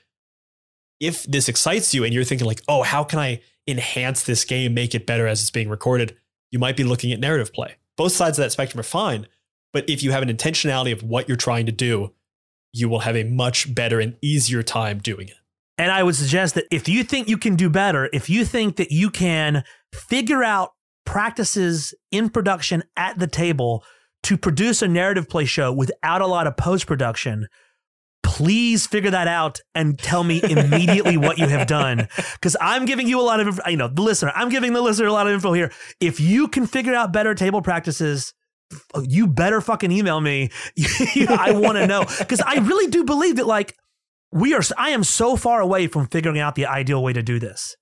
[0.99, 4.73] If this excites you and you're thinking like, oh, how can I enhance this game,
[4.73, 6.17] make it better as it's being recorded?
[6.51, 7.75] You might be looking at narrative play.
[7.95, 9.27] Both sides of that spectrum are fine,
[9.71, 12.13] but if you have an intentionality of what you're trying to do,
[12.73, 15.37] you will have a much better and easier time doing it.
[15.77, 18.75] And I would suggest that if you think you can do better, if you think
[18.75, 19.63] that you can
[19.93, 20.73] figure out
[21.05, 23.85] practices in production at the table
[24.23, 27.47] to produce a narrative play show without a lot of post production,
[28.23, 32.07] please figure that out and tell me immediately what you have done.
[32.33, 35.07] Because I'm giving you a lot of, you know, the listener, I'm giving the listener
[35.07, 35.71] a lot of info here.
[35.99, 38.33] If you can figure out better table practices,
[39.01, 40.49] you better fucking email me.
[41.29, 42.03] I want to know.
[42.19, 43.75] Because I really do believe that, like,
[44.31, 47.39] we are i am so far away from figuring out the ideal way to do
[47.39, 47.75] this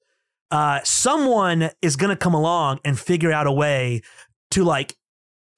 [0.51, 4.01] uh someone is going to come along and figure out a way
[4.51, 4.95] to like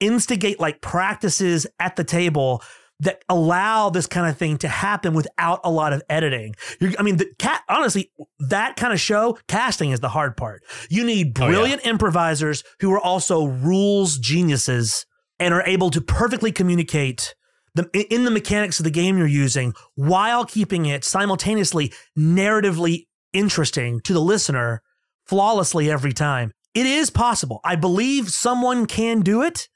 [0.00, 2.62] instigate like practices at the table
[3.00, 6.54] that allow this kind of thing to happen without a lot of editing.
[6.80, 10.64] You're, I mean, the cat, honestly, that kind of show, casting is the hard part.
[10.90, 11.50] You need Oh, yeah.
[11.52, 15.06] brilliant improvisers who are also rules geniuses
[15.38, 17.36] and are able to perfectly communicate
[17.76, 24.00] the, in the mechanics of the game you're using while keeping it simultaneously narratively interesting
[24.00, 24.82] to the listener
[25.24, 26.50] flawlessly every time.
[26.74, 27.60] It is possible.
[27.64, 29.68] I believe someone can do it.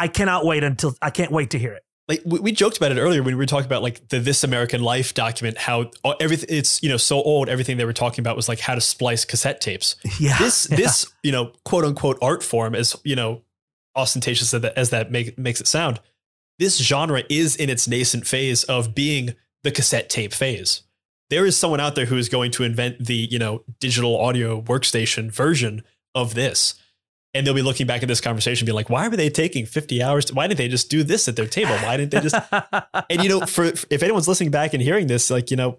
[0.00, 1.84] I cannot wait until I can't wait to hear it.
[2.08, 4.42] like we, we joked about it earlier when we were talking about like the This
[4.42, 7.50] American Life document, how uh, everything it's you know so old.
[7.50, 9.96] Everything they were talking about was like how to splice cassette tapes.
[10.18, 10.38] Yeah.
[10.38, 10.76] This yeah.
[10.76, 13.42] this you know quote unquote art form, as you know
[13.94, 16.00] ostentatious as that, as that make, makes it sound,
[16.58, 19.34] this genre is in its nascent phase of being
[19.64, 20.82] the cassette tape phase.
[21.28, 24.62] There is someone out there who is going to invent the you know digital audio
[24.62, 25.82] workstation version
[26.14, 26.74] of this.
[27.32, 29.64] And they'll be looking back at this conversation, and be like, "Why were they taking
[29.64, 30.26] fifty hours?
[30.26, 31.74] To, why didn't they just do this at their table?
[31.76, 32.34] Why didn't they just
[33.10, 35.78] and you know, for if anyone's listening back and hearing this, like, you know,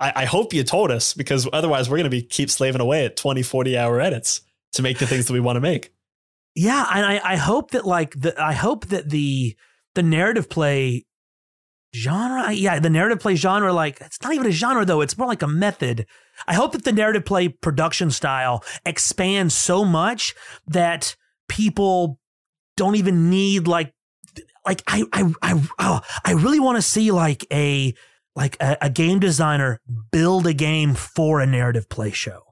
[0.00, 3.04] I, I hope you told us because otherwise we're going to be keep slaving away
[3.04, 4.40] at 20, 40 hour edits.
[4.72, 5.92] to make the things that we want to make.
[6.54, 9.56] Yeah, and I, I hope that like the I hope that the
[9.94, 11.05] the narrative play
[11.94, 15.28] genre, yeah, the narrative play genre, like it's not even a genre though, it's more
[15.28, 16.06] like a method.
[16.46, 20.34] I hope that the narrative play production style expands so much
[20.66, 21.16] that
[21.48, 22.18] people
[22.76, 23.92] don't even need like
[24.66, 27.94] like I I I oh, I really want to see like a
[28.34, 29.80] like a, a game designer
[30.12, 32.42] build a game for a narrative play show.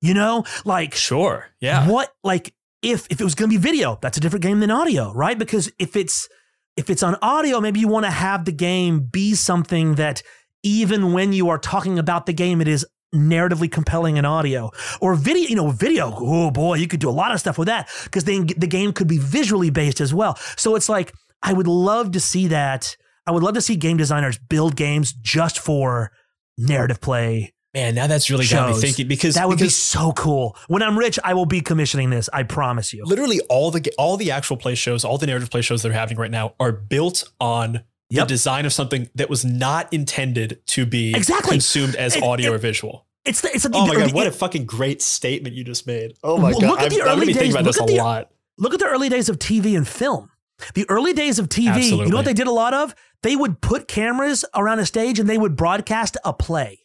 [0.00, 1.48] You know, like Sure.
[1.60, 1.88] Yeah.
[1.88, 4.70] what like if if it was going to be video, that's a different game than
[4.70, 5.38] audio, right?
[5.38, 6.28] Because if it's
[6.76, 10.22] if it's on audio, maybe you want to have the game be something that
[10.62, 14.70] even when you are talking about the game, it is narratively compelling in audio
[15.00, 15.48] or video.
[15.48, 16.12] You know, video.
[16.14, 18.92] Oh boy, you could do a lot of stuff with that because then the game
[18.92, 20.36] could be visually based as well.
[20.56, 21.12] So it's like
[21.42, 22.96] I would love to see that.
[23.26, 26.12] I would love to see game designers build games just for
[26.58, 28.80] narrative play Man, now that's really got me shows.
[28.82, 30.56] thinking because that would be because so cool.
[30.66, 32.28] When I'm rich, I will be commissioning this.
[32.32, 33.04] I promise you.
[33.04, 36.16] literally all the all the actual play shows, all the narrative play shows they're having
[36.16, 38.28] right now are built on Yep.
[38.28, 41.50] the design of something that was not intended to be Exactly.
[41.52, 43.04] consumed as It- audio or visual.
[43.24, 45.86] It's the, it's the, Oh my the- god, what a fucking great statement you just
[45.88, 46.14] made.
[46.22, 46.78] Oh my Look god.
[46.78, 47.54] at I'm, the I'm gonna early be thinking days.
[47.56, 48.30] about this a Look at the- lot.
[48.58, 50.30] look at the early days of TV and film.
[50.74, 52.10] The early days of TV, you Absolutely.
[52.10, 52.94] know what they did a lot of?
[53.22, 56.78] They would put cameras around a stage and they would broadcast a play,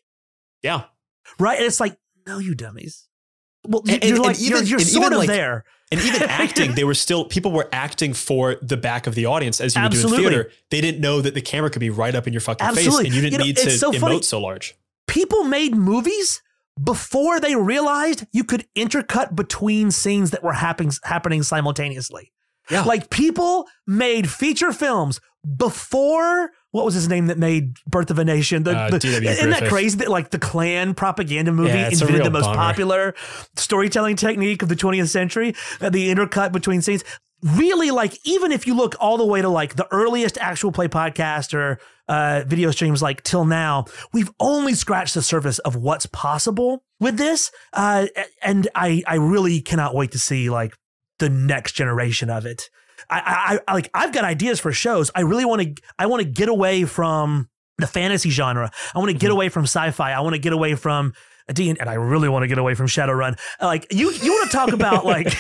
[0.64, 0.84] Yeah.
[1.40, 1.58] right?
[1.58, 1.98] And it's like,
[2.28, 3.08] no, you dummies.
[3.68, 5.64] Well, And- you're and- like and you're, even- you're and sort even, of like, there.
[5.92, 9.60] And even acting, they were still people were acting for the back of the audience
[9.60, 10.26] as you Absolutely.
[10.26, 10.52] in theater.
[10.70, 13.04] They didn't know that the camera could be right up in your fucking Absolutely.
[13.04, 14.22] face and you didn't You know, need to so emote funny.
[14.22, 14.76] so large.
[15.08, 16.42] People made movies
[16.82, 22.32] before they realized you could intercut between scenes that were happening happening simultaneously.
[22.70, 22.84] Yeah.
[22.84, 25.20] Like people made feature films
[25.58, 28.64] before what was his name that made Birth of a Nation?
[28.64, 32.30] The, Uh, the- isn't that crazy that like the Klan propaganda movie Yeah, invented the
[32.32, 32.56] most bummer.
[32.58, 33.16] popular
[33.56, 37.04] storytelling technique of the 20th century, uh, the intercut between scenes.
[37.44, 40.88] Really, like even if you look all the way to like the earliest actual play
[40.88, 46.06] podcast or uh, video streams, like till now, we've only scratched the surface of what's
[46.06, 47.52] possible with this.
[47.74, 48.06] Uh,
[48.44, 50.76] and I, I really cannot wait to see like
[51.18, 52.70] the next generation of it.
[53.12, 55.12] I, I, I like I've got ideas for shows.
[55.14, 58.72] I really want to I want to get away from the fantasy genre.
[58.96, 59.34] I want to get mm-hmm.
[59.34, 60.14] away from sci-fi.
[60.14, 61.14] I want to get away from
[61.48, 63.38] a D and I really want to get away from Shadowrun.
[63.60, 65.26] Uh, like you you want to talk about like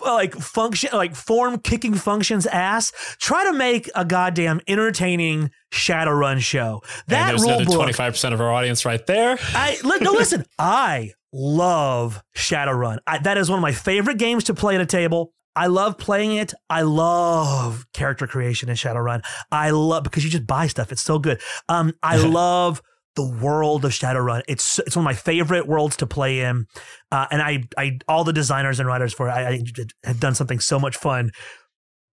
[0.04, 2.92] like function like form kicking functions ass.
[3.18, 6.82] Try to make a goddamn entertaining Shadowrun show.
[6.82, 9.38] and That there's another twenty five percent of our audience right there.
[9.54, 10.44] I no listen.
[10.58, 12.98] I love Shadowrun.
[13.06, 15.32] I, that is one of my favorite games to play at a table.
[15.56, 16.54] I love playing it.
[16.68, 19.22] I love character creation in Shadowrun.
[19.50, 20.92] I love because you just buy stuff.
[20.92, 21.40] It's so good.
[21.68, 22.82] Um, I love
[23.16, 24.42] the world of Shadowrun.
[24.48, 26.66] It's it's one of my favorite worlds to play in.
[27.10, 29.62] Uh, and I I all the designers and writers for it, I, I
[30.04, 31.32] have done something so much fun.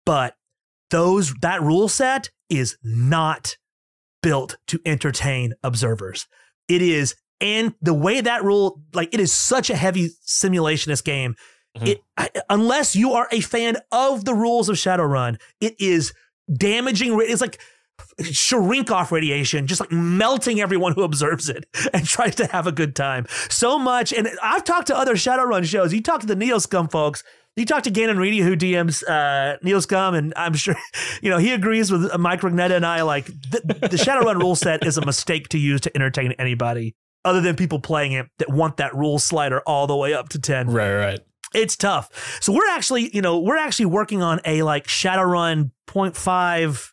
[0.06, 0.36] But
[0.90, 3.56] those that rule set is not
[4.22, 6.26] built to entertain observers.
[6.68, 11.34] It is and the way that rule like it is such a heavy simulationist game.
[11.76, 11.88] Mhm.
[11.88, 16.12] It I, unless you are a fan of the rules of Shadowrun, it is
[16.52, 17.18] damaging.
[17.22, 17.58] It's like
[18.30, 22.72] shrink off radiation, just like melting everyone who observes it and tries to have a
[22.72, 23.26] good time.
[23.48, 24.12] So much.
[24.12, 25.92] And I've talked to other Shadowrun shows.
[25.92, 27.22] You talk to the Neo Scum folks.
[27.56, 30.76] You talk to Gannon Reedy, who DMs uh, Neo Scum, and I'm sure
[31.22, 33.02] you know he agrees with Mike Rugnetta and I.
[33.02, 36.94] Like the, the Shadowrun rule set is a mistake to use to entertain anybody
[37.24, 40.38] other than people playing it that want that rule slider all the way up to
[40.38, 41.20] ten Right, right.
[41.54, 42.38] It's tough.
[42.40, 46.90] So we're actually, you know, we're actually working on a like Shadowrun 0.5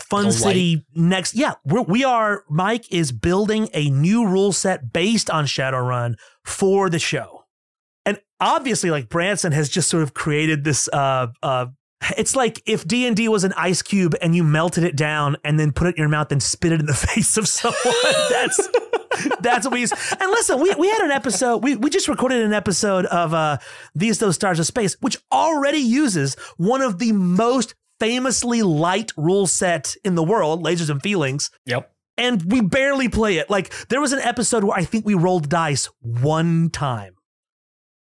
[0.00, 1.34] Fun City next.
[1.34, 2.44] Yeah, we're, we are.
[2.50, 7.44] Mike is building a new rule set based on Shadowrun for the show,
[8.04, 10.88] and obviously, like Branson has just sort of created this.
[10.92, 11.66] Uh, uh,
[12.18, 15.36] it's like if D and D was an ice cube and you melted it down
[15.44, 17.80] and then put it in your mouth and spit it in the face of someone.
[18.30, 18.68] That's
[19.40, 19.92] that's what we use.
[20.20, 23.58] And listen, we, we had an episode, we, we just recorded an episode of uh,
[23.94, 29.46] These Those Stars of Space, which already uses one of the most famously light rule
[29.46, 31.92] set in the world, Lasers and Feelings, Yep.
[32.16, 33.48] and we barely play it.
[33.48, 37.14] Like there was an episode where I think we rolled dice one time.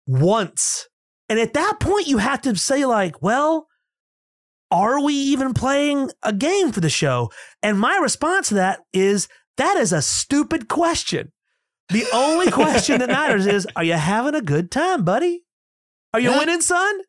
[0.08, 0.88] Once.
[1.30, 3.68] And at that point you have to say like, well,
[4.72, 7.30] are we even playing a game for the show?
[7.62, 11.32] And my response to that is that is a stupid question.
[11.90, 15.46] The only question that matters is are you having a good time, buddy?
[16.14, 16.40] Are you Yeah.
[16.40, 17.00] winning, son?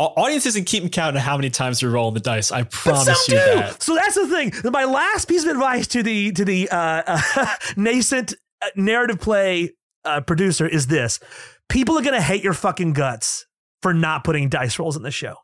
[0.00, 2.50] Au- Audience isn't keeping count of how many times you're rolling the dice.
[2.50, 3.40] I promise you do.
[3.44, 3.80] that.
[3.82, 4.52] So that's the thing.
[4.72, 9.70] My last piece of advice to the to the uh, uh, nascent uh, narrative play
[10.04, 11.20] uh, producer, is this:
[11.68, 13.46] people are gonna hate your fucking guts
[13.82, 15.36] for not putting dice rolls in the show.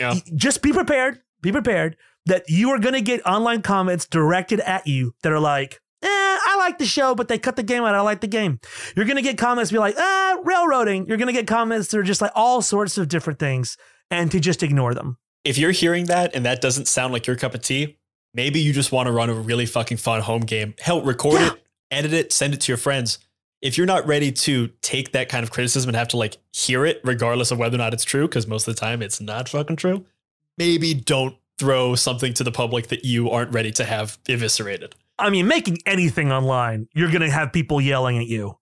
[0.00, 0.14] Yeah.
[0.34, 1.20] Just be prepared.
[1.42, 1.96] Be prepared
[2.26, 6.56] that you are gonna get online comments directed at you that are like, eh, I
[6.58, 7.94] like the show, but they cut the game out.
[7.94, 8.60] I like the game.
[8.94, 11.06] You're gonna get comments be like, ah, railroading.
[11.06, 13.76] You're gonna get comments that are just like all sorts of different things,
[14.10, 15.18] and to just ignore them.
[15.44, 17.96] If you're hearing that and that doesn't sound like your cup of tea,
[18.34, 20.74] maybe you just want to run a really fucking fun home game.
[20.80, 21.52] Hell, record Yeah.
[21.52, 21.62] it,
[21.92, 23.18] edit it, send it to your friends.
[23.62, 26.84] If you're not ready to take that kind of criticism and have to like hear
[26.84, 29.48] it, regardless of whether or not it's true, because most of the time it's not
[29.48, 30.04] fucking true,
[30.58, 34.94] maybe don't throw something to the public that you aren't ready to have eviscerated.
[35.18, 38.58] I mean, making anything online, you're gonna have people yelling at you.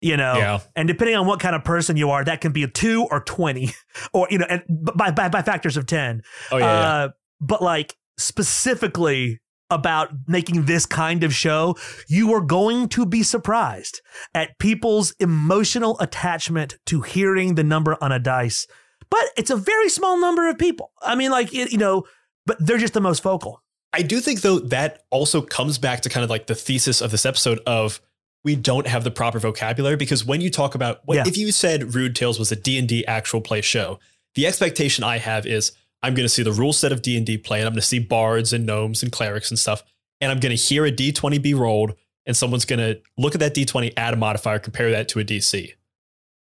[0.00, 0.58] You know, Yeah.
[0.74, 3.20] and depending on what kind of person you are, that can be a two or
[3.20, 3.70] twenty,
[4.12, 6.22] or you know, and by by, by factors of ten.
[6.50, 6.64] Oh yeah.
[6.64, 6.88] yeah.
[7.04, 7.08] Uh,
[7.40, 9.38] but like specifically
[9.70, 11.76] about making this kind of show,
[12.08, 14.00] you are going to be surprised
[14.34, 18.66] at people's emotional attachment to hearing the number on a dice.
[19.08, 20.90] But it's a very small number of people.
[21.00, 22.02] I mean, like it, you know,
[22.46, 23.62] but they're just the most vocal.
[23.92, 27.10] I do think though that also comes back to kind of like the thesis of
[27.10, 28.00] this episode of
[28.44, 31.24] we don't have the proper vocabulary because when you talk about what Yeah.
[31.26, 34.00] if you said Rude Tales was a D&D actual play show,
[34.34, 35.72] the expectation I have is
[36.02, 37.98] I'm going to see the rule set of D&D play and I'm going to see
[38.00, 39.84] bards and gnomes and clerics and stuff
[40.20, 41.94] and I'm going to hear a D20 be rolled
[42.26, 45.24] and someone's going to look at that D20 add a modifier compare that to a
[45.24, 45.72] DC.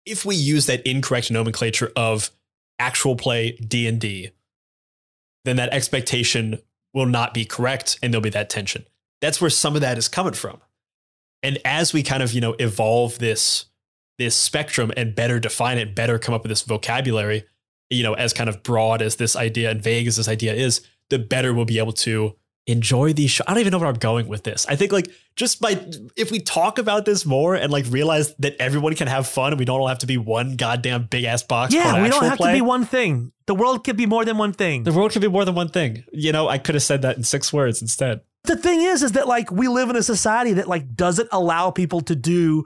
[0.05, 2.31] If we use that incorrect nomenclature of
[2.79, 4.31] actual play D&D
[5.47, 6.59] then that expectation
[6.93, 8.85] will not be correct and there'll be that tension.
[9.21, 10.59] That's where some of that is coming from.
[11.41, 13.65] And as we kind of, you know, evolve this
[14.17, 17.43] this spectrum and better define it, better come up with this vocabulary,
[17.91, 20.81] you know, as kind of broad as this idea and vague as this idea is,
[21.11, 22.35] the better we'll be able to
[22.67, 23.45] enjoy these shows.
[23.47, 24.65] I don't even know where I'm going with this.
[24.67, 25.81] I think like just by
[26.15, 29.59] if we talk about this more and like realize that everyone can have fun and
[29.59, 31.73] we don't all have to be one goddamn big ass box.
[31.73, 32.51] Yeah, we don't have play.
[32.51, 33.31] to be one thing.
[33.47, 34.83] The world could be more than one thing.
[34.83, 36.03] The world could be more than one thing.
[36.11, 38.21] You know, I could have said that in six words instead.
[38.43, 41.71] the thing is is that like we live in a society that like doesn't allow
[41.71, 42.65] people to do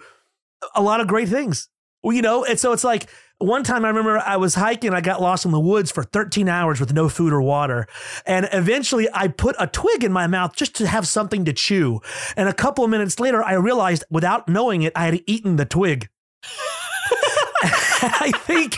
[0.76, 1.70] a lot of great things
[2.04, 5.22] you know and so it's like one time i remember i was hiking i got
[5.22, 7.88] lost in the woods for 13 hours with no food or water.
[8.26, 12.02] And eventually i put a twig in my mouth just to have something to chew.
[12.36, 15.66] And a couple of minutes later i realized without knowing it i had eaten the
[15.66, 16.10] twig.
[17.64, 18.78] I think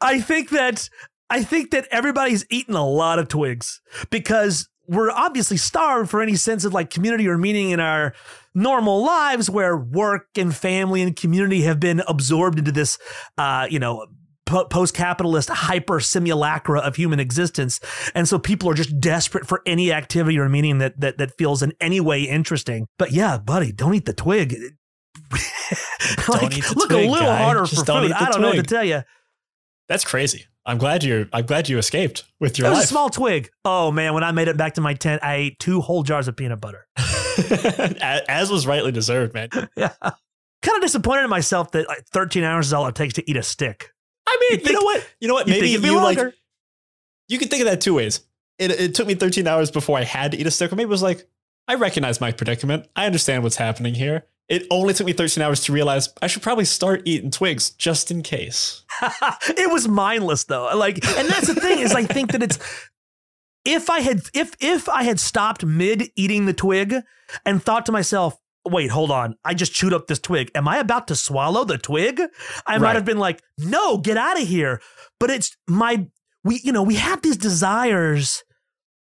[0.00, 0.88] i think that
[1.30, 3.80] i think that everybody's eaten a lot of twigs
[4.10, 8.14] because we're obviously starved for any sense of like community or meaning in our
[8.54, 12.98] normal lives where work and family and community have been absorbed into this
[13.38, 14.06] uh you know
[14.46, 17.80] post-capitalist hyper simulacra of human existence.
[18.14, 21.62] And so people are just desperate for any activity or meaning that that that feels
[21.62, 22.86] in any way interesting.
[22.98, 24.54] But yeah buddy don't eat the twig.
[26.28, 27.38] Like, eat the look twig, a little guy.
[27.38, 28.12] harder Just for food.
[28.12, 29.02] i don't know what to tell you
[29.88, 30.46] That's crazy.
[30.66, 32.84] I'm glad you're I'm glad you escaped with it your was life.
[32.84, 35.58] a small twig oh man when i made it back to my tent i ate
[35.58, 36.86] two whole jars of peanut butter
[38.28, 39.48] As was rightly deserved, man.
[39.76, 43.30] yeah kind of disappointed in myself that like 13 hours is all it takes to
[43.30, 43.90] eat a stick
[44.26, 45.06] I mean, You you, know what?
[45.20, 45.46] You know what?
[45.48, 46.18] you Maybe you like
[47.28, 48.20] you can think of that two ways.
[48.58, 50.86] It, it took me 13 hours before I had to eat a stick, or maybe
[50.86, 51.26] it was like,
[51.68, 52.86] I recognize my predicament.
[52.94, 54.24] I understand what's happening here.
[54.48, 58.10] It only took me 13 hours to realize I should probably start eating twigs just
[58.10, 58.84] in case.
[59.48, 60.70] it was mindless though.
[60.76, 62.58] Like, and that's the thing is, I think that it's
[63.64, 66.94] if I had if if I had stopped mid eating the twig
[67.46, 70.50] and thought to myself, wait, hold on, I just chewed up this twig.
[70.54, 72.20] Am I about to swallow the twig?
[72.66, 74.82] I might have been like, no, get out of here.
[75.18, 76.06] But it's my
[76.42, 78.44] we you know we have these desires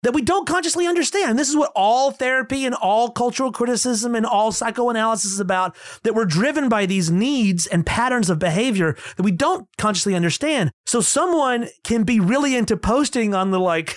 [0.06, 1.40] that we don't consciously understand.
[1.40, 6.14] This is what all therapy and all cultural criticism and all psychoanalysis is about that
[6.14, 10.70] we're driven by these needs and patterns of behavior that we don't consciously understand.
[10.86, 13.96] So someone can be really into posting on the like,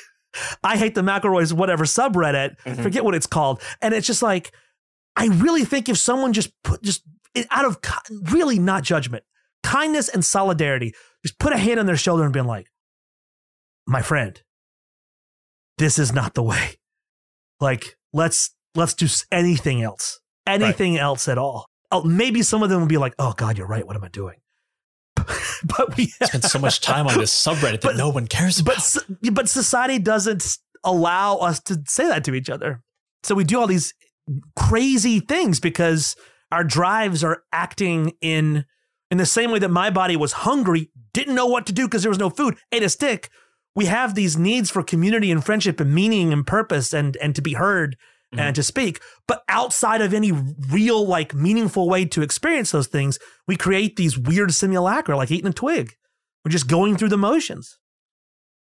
[0.64, 2.82] I hate the McElroys, whatever subreddit, Mhm.
[2.82, 3.60] forget what it's called.
[3.82, 4.50] And it's just like,
[5.14, 7.02] I really think if someone just put, just
[7.50, 7.78] out of
[8.32, 9.24] really not judgment,
[9.62, 12.66] kindness and solidarity, just put a hand on their shoulder and been like,
[13.86, 14.40] my friend,
[15.78, 16.76] this is not the way.
[17.60, 21.66] Like, let's let's do anything else, anything else at all.
[21.90, 23.86] Oh, maybe some of them will be like, "Oh God, you're right.
[23.86, 24.36] What am I doing?"
[25.16, 28.76] but we spend so much time on this subreddit that no one cares about.
[28.76, 32.82] but but society doesn't allow us to say that to each other.
[33.22, 33.94] So we do all these
[34.56, 36.14] crazy things because
[36.52, 38.64] our drives are acting in
[39.10, 42.02] in the same way that my body was hungry, didn't know what to do because
[42.02, 43.30] there was no food, ate a stick.
[43.74, 47.42] We have these needs for community and friendship and meaning and purpose and and to
[47.42, 47.96] be heard
[48.32, 48.40] mm-hmm.
[48.40, 49.00] and to speak.
[49.26, 54.18] But outside of any real, like, meaningful way to experience those things, we create these
[54.18, 55.94] weird simulacra, like eating a twig.
[56.44, 57.78] We're just going through the motions.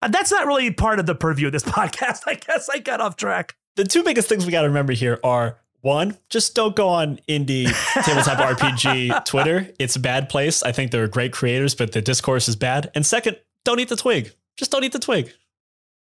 [0.03, 2.23] Uh, that's not really part of the purview of this podcast.
[2.27, 3.55] I guess I got off track.
[3.77, 7.19] The two biggest things we got to remember here are one, just don't go on
[7.29, 7.67] indie
[8.05, 9.69] tabletop RPG Twitter.
[9.79, 10.63] It's a bad place.
[10.63, 12.91] I think there are great creators, but the discourse is bad.
[12.95, 14.33] And second, don't eat the twig.
[14.57, 15.33] Just don't eat the twig.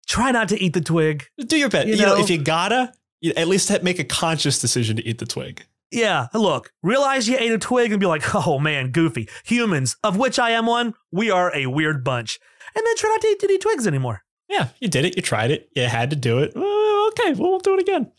[0.08, 1.26] Try not to eat the twig.
[1.38, 1.88] Do your best.
[1.88, 5.06] You, you know, know, if you gotta, you at least make a conscious decision to
[5.06, 5.66] eat the twig.
[5.92, 9.30] Yeah, look, realize you ate a twig and be like, oh man, goofy.
[9.44, 12.40] Humans, of which I am one, we are a weird bunch.
[12.76, 14.24] And then try not to eat, to eat twigs anymore.
[14.50, 15.16] Yeah, you did it.
[15.16, 15.70] You tried it.
[15.76, 16.56] You had to do it.
[16.56, 18.12] Uh, okay, well, we'll do it again.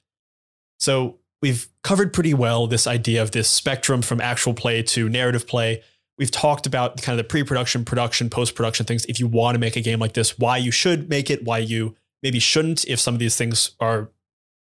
[0.78, 5.46] So we've covered pretty well this idea of this spectrum from actual play to narrative
[5.46, 5.82] play.
[6.18, 9.04] We've talked about kind of the pre-production, production, post-production things.
[9.06, 11.58] If you want to make a game like this, why you should make it, why
[11.58, 14.10] you maybe shouldn't, if some of these things are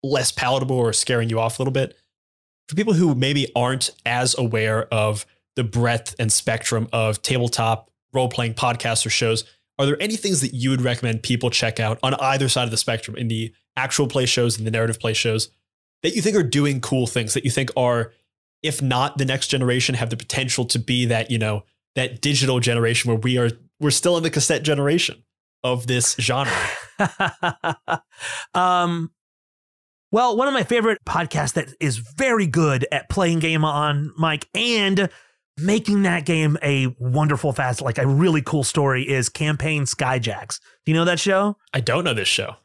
[0.04, 1.96] less palatable or scaring you off a little bit.
[2.68, 5.26] For people who maybe aren't as aware of
[5.56, 9.44] the breadth and spectrum of tabletop role-playing podcasts or shows,
[9.78, 12.72] are there any things that you would recommend people check out on either side of
[12.72, 15.50] the spectrum in the actual play shows and the narrative play shows
[16.04, 18.14] that you think are doing cool things that you think are
[18.64, 21.64] if not the next generation have the potential to be that you know
[21.96, 25.24] that digital generation where we are we're still in the cassette generation
[25.64, 26.52] of this genre.
[28.54, 29.12] Um
[30.12, 34.48] well one of my favorite podcasts that is very good at playing game on mic
[34.54, 35.10] and
[35.58, 40.60] making that game a wonderful fast like a really cool story is campaign skyjacks.
[40.86, 41.58] Do you know that show?
[41.74, 42.56] I don't know this show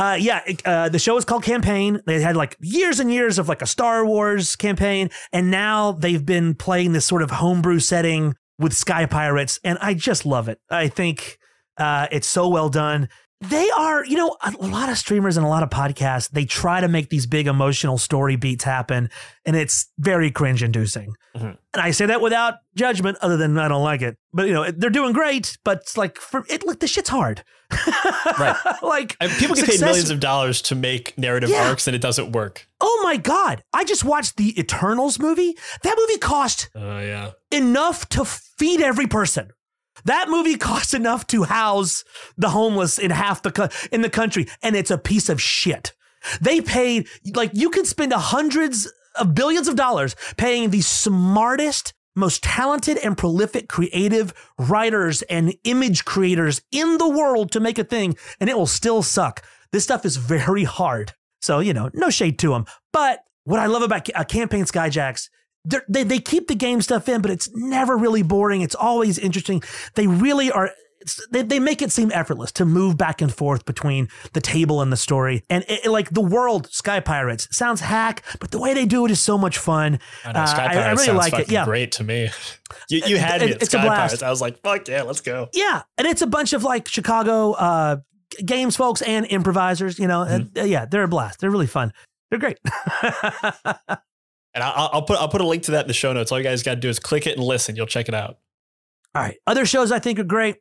[0.00, 2.00] uh, yeah, uh, the show is called Campaign.
[2.06, 6.24] They had like years and years of like a Star Wars campaign, and now they've
[6.24, 10.58] been playing this sort of homebrew setting with Sky Pirates, and I just love it.
[10.70, 11.38] I think
[11.76, 13.10] uh, it's so well done.
[13.42, 16.82] They are, you know, a lot of streamers and a lot of podcasts, they try
[16.82, 19.08] to make these big emotional story beats happen,
[19.46, 21.14] and it's very cringe inducing.
[21.34, 21.46] Mm-hmm.
[21.46, 24.18] And I say that without judgment, other than I don't like it.
[24.34, 27.42] But, you know, they're doing great, but it's like, for it, like, the shit's hard.
[28.38, 28.56] right.
[28.82, 31.68] like, people get success- paid millions of dollars to make narrative yeah.
[31.68, 32.68] arcs, and it doesn't work.
[32.82, 33.62] Oh my God.
[33.72, 35.56] I just watched the Eternals movie.
[35.82, 37.30] That movie cost uh, yeah.
[37.50, 39.50] enough to feed every person.
[40.04, 42.04] That movie costs enough to house
[42.36, 45.92] the homeless in half the in the country, and it's a piece of shit.
[46.40, 52.42] They paid like you can spend hundreds of billions of dollars paying the smartest, most
[52.42, 58.16] talented and prolific creative writers and image creators in the world to make a thing,
[58.40, 59.44] and it will still suck.
[59.72, 61.14] This stuff is very hard.
[61.40, 62.66] So, you know, no shade to them.
[62.92, 65.28] But what I love about uh, Campaign Skyjacks
[65.64, 68.62] they they keep the game stuff in, but it's never really boring.
[68.62, 69.62] It's always interesting.
[69.94, 70.70] They really are.
[71.30, 74.92] They, they make it seem effortless to move back and forth between the table and
[74.92, 75.44] the story.
[75.48, 79.06] And it, it, like the world, Sky Pirates sounds hack, but the way they do
[79.06, 79.98] it is so much fun.
[80.26, 81.50] I know, Sky uh, Pirates I, I really like it.
[81.50, 81.64] Yeah.
[81.64, 82.28] Great to me.
[82.90, 84.22] You, you had me at it's Sky Pirates.
[84.22, 85.48] I was like, fuck yeah, let's go.
[85.54, 85.82] Yeah.
[85.96, 87.96] And it's a bunch of like Chicago uh,
[88.44, 90.26] games folks and improvisers, you know.
[90.26, 90.58] Mm-hmm.
[90.58, 91.40] Uh, yeah, they're a blast.
[91.40, 91.94] They're really fun.
[92.30, 92.58] They're great.
[94.54, 96.32] And I'll, I'll, put I'll put a link to that in the show notes.
[96.32, 97.76] All you guys got to do is click it and listen.
[97.76, 98.38] You'll check it out.
[99.14, 99.36] All right.
[99.46, 100.56] Other shows I think are great.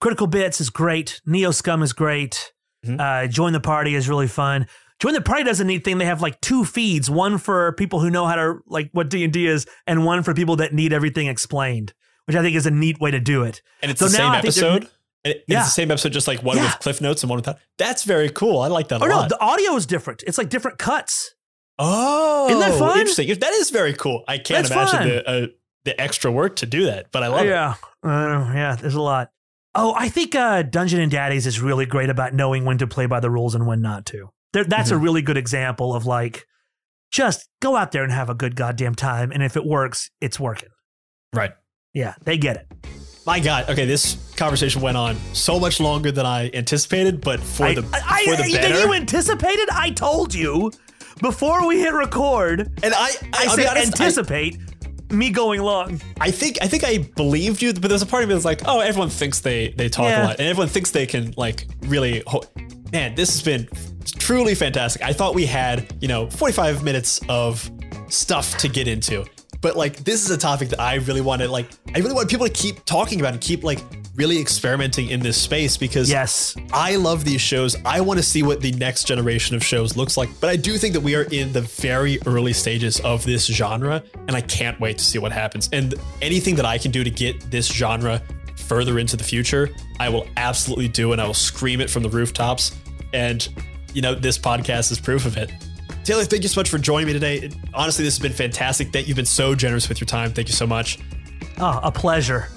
[0.00, 1.20] Critical Bits is great.
[1.26, 2.52] Neo Scum is great.
[2.86, 3.00] Mm-hmm.
[3.00, 4.66] Uh, Join the Party is really fun.
[5.00, 5.98] Join the Party does a neat thing.
[5.98, 9.24] They have like two feeds, one for people who know how to like what D
[9.24, 11.94] and D is, and one for people that need everything explained,
[12.26, 13.62] which I think is a neat way to do it.
[13.82, 14.88] And it's so the same episode.
[15.24, 15.62] It's yeah.
[15.62, 16.64] the same episode, just like one yeah.
[16.64, 17.58] with cliff notes and one without.
[17.76, 18.60] That's very cool.
[18.60, 19.02] I like that.
[19.02, 20.22] Oh no, the audio is different.
[20.26, 21.34] It's like different cuts.
[21.78, 22.98] Oh, isn't that fun?
[22.98, 23.28] Interesting.
[23.38, 24.24] That is very cool.
[24.26, 25.46] I can't That's imagine the uh,
[25.84, 27.74] the extra work to do that, but I love yeah.
[27.74, 27.78] it.
[28.04, 28.76] Yeah, uh, yeah.
[28.76, 29.30] There's a lot.
[29.74, 33.06] Oh, I think uh, Dungeons and Daddies is really great about knowing when to play
[33.06, 34.30] by the rules and when not to.
[34.52, 34.98] There, that's mm-hmm.
[34.98, 36.46] a really good example of like,
[37.12, 40.40] just go out there and have a good goddamn time, and if it works, it's
[40.40, 40.70] working.
[41.32, 41.52] Right.
[41.94, 42.66] Yeah, they get it.
[43.26, 43.68] My God.
[43.68, 47.86] Okay, this conversation went on so much longer than I anticipated, but for I, the
[47.92, 48.80] I, for the better.
[48.80, 49.68] You anticipated?
[49.70, 50.72] I told you
[51.20, 54.58] before we hit record, and I, I, I said honest, anticipate
[55.10, 56.00] I, me going long.
[56.20, 58.62] I think I think I believed you, but there's a part of me that's like,
[58.66, 60.24] oh, everyone thinks they they talk yeah.
[60.24, 62.22] a lot, and everyone thinks they can like really.
[62.26, 62.44] Ho-
[62.90, 63.68] Man, this has been
[64.18, 65.02] truly fantastic.
[65.02, 67.70] I thought we had you know 45 minutes of
[68.08, 69.26] stuff to get into
[69.60, 72.30] but like this is a topic that I really want to like I really want
[72.30, 73.80] people to keep talking about and keep like
[74.14, 77.76] really experimenting in this space because yes, I love these shows.
[77.84, 80.28] I want to see what the next generation of shows looks like.
[80.40, 84.02] But I do think that we are in the very early stages of this genre
[84.26, 85.68] and I can't wait to see what happens.
[85.72, 88.20] And anything that I can do to get this genre
[88.56, 92.10] further into the future, I will absolutely do and I will scream it from the
[92.10, 92.76] rooftops.
[93.12, 93.48] And
[93.94, 95.50] you know, this podcast is proof of it
[96.08, 97.50] Taylor, thank you so much for joining me today.
[97.74, 98.92] Honestly, this has been fantastic.
[98.92, 100.32] That you've been so generous with your time.
[100.32, 100.98] Thank you so much.
[101.58, 102.48] Oh, a pleasure.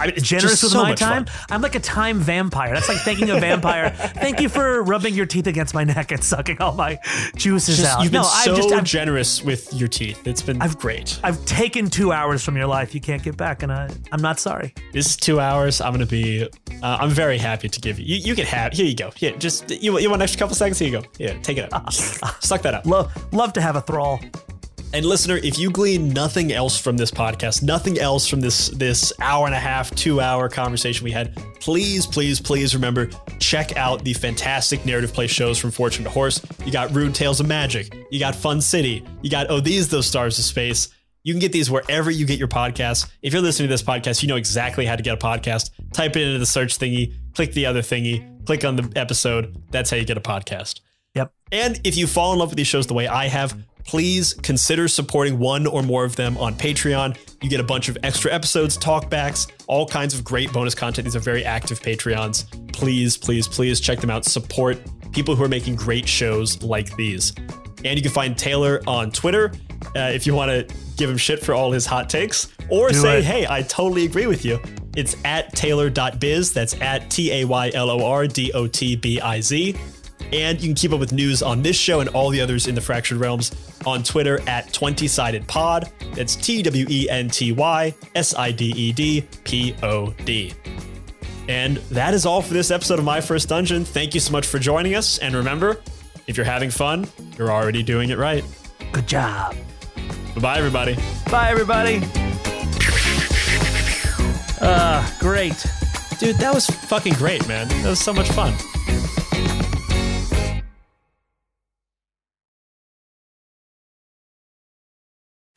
[0.00, 1.26] I mean, Generous with so my time.
[1.26, 1.46] fun.
[1.50, 2.72] I'm like a time vampire.
[2.74, 3.90] That's like thanking a vampire.
[4.14, 6.98] Thank you for rubbing your teeth against my neck and sucking all my
[7.36, 8.02] juices Just- out.
[8.02, 10.26] you've been so I've just I've, generous with your teeth.
[10.26, 11.20] It's been great.
[11.22, 12.94] I've taken two hours from your life.
[12.94, 14.74] You can't get back, and I, I'm not sorry.
[14.92, 15.80] This is two hours.
[15.80, 16.44] I'm gonna be.
[16.82, 18.06] Uh, I'm very happy to give you.
[18.06, 18.72] You, you can have.
[18.72, 19.10] Here you go.
[19.10, 19.98] Here, just you.
[19.98, 20.78] You want an extra couple seconds?
[20.78, 21.06] Here you go.
[21.18, 21.92] Yeah, take it up.
[21.92, 22.86] Suck that up.
[22.86, 24.20] Love, love to have a thrall.
[24.92, 29.12] And listener, if you glean nothing else from this podcast, nothing else from this this
[29.20, 34.02] hour and a half, two hour conversation we had, please, please, please remember check out
[34.02, 36.40] the fantastic narrative play shows from Fortune to Horse.
[36.64, 40.06] You got Rude Tales of Magic, you got Fun City, you got Oh These Those
[40.06, 40.88] Stars of Space.
[41.22, 43.08] You can get these wherever you get your podcasts.
[43.22, 45.70] If you're listening to this podcast, you know exactly how to get a podcast.
[45.92, 49.62] Type it into the search thingy, click the other thingy, click on the episode.
[49.70, 50.80] That's how you get a podcast.
[51.14, 51.32] Yep.
[51.52, 53.56] And if you fall in love with these shows the way I have,
[53.90, 57.18] please consider supporting one or more of them on Patreon.
[57.42, 61.06] You get a bunch of extra episodes, talkbacks, all kinds of great bonus content.
[61.06, 62.44] These are very active Patreons.
[62.72, 64.24] Please, please, please check them out.
[64.24, 64.78] Support
[65.10, 67.32] people who are making great shows like these.
[67.84, 69.50] And you can find Taylor on Twitter
[69.96, 72.94] uh, if you want to give him shit for all his hot takes or Do
[72.94, 73.24] say, it.
[73.24, 74.60] hey, I totally agree with you.
[74.96, 76.52] It's at taylor.biz.
[76.52, 79.74] That's at T A Y L O R D O T B I Z.
[80.32, 82.76] And you can keep up with news on this show and all the others in
[82.76, 83.50] the Fractured Realms
[83.86, 85.90] on Twitter at 20 Sided Pod.
[86.14, 90.52] That's T W E N T Y S I D E D P O D.
[91.48, 93.84] And that is all for this episode of My First Dungeon.
[93.84, 95.18] Thank you so much for joining us.
[95.18, 95.80] And remember,
[96.26, 98.44] if you're having fun, you're already doing it right.
[98.92, 99.56] Good job.
[100.34, 100.96] Bye bye, everybody.
[101.30, 102.00] Bye, everybody.
[104.60, 105.66] Uh, great.
[106.18, 107.66] Dude, that was fucking great, man.
[107.68, 108.54] That was so much fun.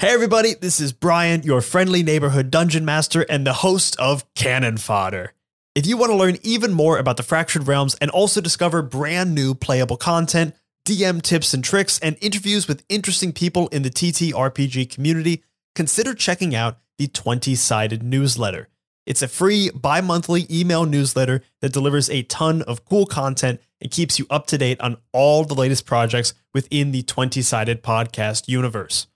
[0.03, 4.75] Hey, everybody, this is Brian, your friendly neighborhood dungeon master and the host of Cannon
[4.75, 5.31] Fodder.
[5.75, 9.33] If you want to learn even more about the Fractured Realms and also discover brand
[9.33, 14.93] new playable content, DM tips and tricks, and interviews with interesting people in the TTRPG
[14.93, 15.41] community,
[15.73, 18.67] consider checking out the 20 Sided newsletter.
[19.05, 23.89] It's a free bi monthly email newsletter that delivers a ton of cool content and
[23.89, 28.49] keeps you up to date on all the latest projects within the 20 Sided podcast
[28.49, 29.07] universe.